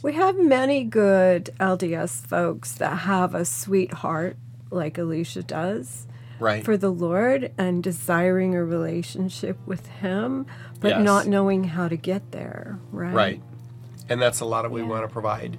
We 0.02 0.14
have 0.14 0.40
many 0.40 0.84
good 0.86 1.50
LDS 1.60 2.26
folks 2.26 2.72
that 2.76 3.00
have 3.00 3.36
a 3.36 3.46
sweet 3.46 3.94
heart 3.96 4.38
like 4.72 4.98
Alicia 4.98 5.44
does 5.44 6.08
Right. 6.40 6.64
for 6.66 6.76
the 6.78 6.90
Lord 6.90 7.52
and 7.58 7.84
desiring 7.84 8.56
a 8.56 8.64
relationship 8.66 9.58
with 9.68 9.86
Him, 9.88 10.48
but 10.80 10.92
Yes. 10.92 11.04
not 11.04 11.28
knowing 11.28 11.66
how 11.66 11.88
to 11.88 11.96
get 11.98 12.32
there, 12.32 12.80
right? 12.92 13.14
Right. 13.14 13.44
And 14.12 14.22
that's 14.22 14.42
a 14.42 14.46
lot 14.46 14.66
of 14.66 14.72
what 14.72 14.82
we 14.82 14.86
want 14.86 15.04
to 15.04 15.08
provide 15.08 15.58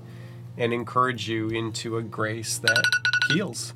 and 0.58 0.74
encourage 0.74 1.26
you 1.26 1.48
into 1.48 1.96
a 1.96 2.02
grace 2.02 2.58
that 2.58 2.84
heals. 3.30 3.72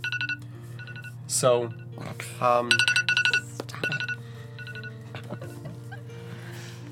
So, 1.27 1.73
um, 2.43 2.69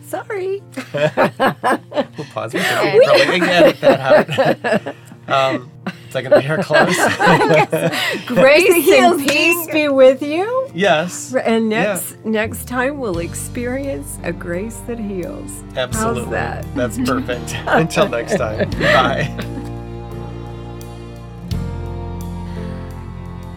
Sorry. 0.07 0.63
we'll 0.95 2.27
pause. 2.33 2.55
We 2.55 2.61
can 3.07 3.43
edit 3.43 3.81
that 3.83 4.87
out. 4.87 4.95
Um, 5.27 5.71
is 6.15 6.23
that 6.23 6.31
going 6.31 6.43
to 6.43 6.49
be 6.49 6.53
our 6.53 6.63
close? 6.63 8.27
Grace 8.27 8.89
and 8.89 9.29
peace 9.29 9.67
be 9.73 9.89
with 9.89 10.23
you. 10.23 10.71
yes. 10.73 11.35
And 11.35 11.69
next 11.69 12.25
next 12.25 12.69
time 12.69 12.99
we'll 12.99 13.19
experience 13.19 14.19
a 14.23 14.33
grace 14.33 14.77
that 14.87 14.99
heals. 14.99 15.63
Absolutely. 15.77 16.23
How's 16.23 16.31
that? 16.31 16.75
That's 16.75 16.99
perfect. 16.99 17.57
Until 17.67 18.09
next 18.09 18.37
time. 18.37 18.71
Bye. 18.71 19.25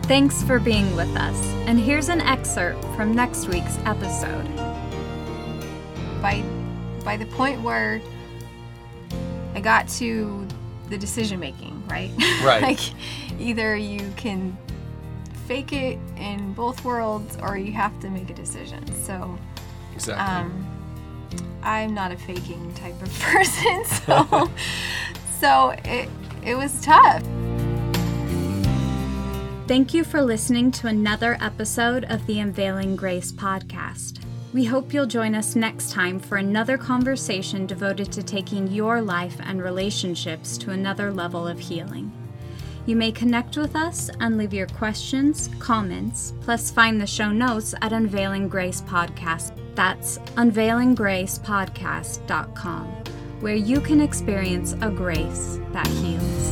Thanks 0.03 0.41
for 0.43 0.59
being 0.59 0.95
with 0.95 1.15
us. 1.17 1.37
And 1.67 1.77
here's 1.77 2.09
an 2.09 2.21
excerpt 2.21 2.83
from 2.95 3.13
next 3.13 3.47
week's 3.49 3.77
episode. 3.85 4.47
by 6.21 6.41
by 7.03 7.17
the 7.17 7.25
point 7.27 7.61
where 7.61 8.01
I 9.53 9.59
got 9.59 9.87
to 9.99 10.47
the 10.89 10.97
decision 10.97 11.39
making, 11.39 11.76
right? 11.88 12.12
Right. 12.43 12.62
like 12.62 12.80
either 13.39 13.76
you 13.76 14.12
can 14.17 14.58
fake 15.47 15.71
it 15.73 15.97
in 16.17 16.54
both 16.54 16.84
worlds 16.84 17.38
or 17.41 17.58
you 17.58 17.71
have 17.73 17.97
to 18.02 18.10
make 18.10 18.30
a 18.30 18.34
decision. 18.34 18.86
So 19.04 19.38
Exactly. 19.95 20.23
um, 20.26 20.67
I'm 21.63 21.93
not 21.93 22.12
a 22.12 22.17
faking 22.17 22.73
type 22.76 23.02
of 23.02 23.12
person, 23.19 23.86
so 23.86 24.50
so 25.39 25.69
it 25.86 26.10
it 26.43 26.56
was 26.56 26.80
tough. 26.82 27.23
Thank 29.67 29.93
you 29.93 30.06
for 30.06 30.21
listening 30.21 30.71
to 30.71 30.88
another 30.88 31.38
episode 31.41 32.06
of 32.06 32.26
the 32.26 32.39
Unveiling 32.39 32.95
Grace 32.95 33.34
podcast. 33.34 34.19
We 34.53 34.63
hope 34.63 34.93
you'll 34.93 35.07
join 35.07 35.36
us 35.36 35.57
next 35.57 35.91
time 35.91 36.19
for 36.19 36.38
another 36.38 36.77
conversation 36.77 37.65
devoted 37.65 38.13
to 38.13 38.23
taking 38.23 38.67
your 38.67 39.01
life 39.01 39.36
and 39.41 39.62
relationships 39.62 40.57
to 40.60 40.71
another 40.71 41.12
level 41.12 41.45
of 41.45 41.60
healing. 41.60 42.13
You 42.86 42.95
may 42.95 43.12
connect 43.12 43.57
with 43.57 43.75
us 43.75 44.10
and 44.21 44.38
leave 44.38 44.53
your 44.53 44.67
questions, 44.67 45.49
comments, 45.60 46.33
plus 46.39 46.71
find 46.71 47.01
the 47.01 47.07
show 47.07 47.33
notes 47.33 47.75
at 47.81 47.91
Unveiling 47.91 48.47
Grace 48.47 48.81
Podcast. 48.81 49.51
That's 49.75 50.19
unveilinggracepodcast.com, 50.19 52.86
where 53.41 53.55
you 53.55 53.81
can 53.81 53.99
experience 53.99 54.71
a 54.81 54.89
grace 54.89 55.60
that 55.73 55.88
heals. 55.88 56.46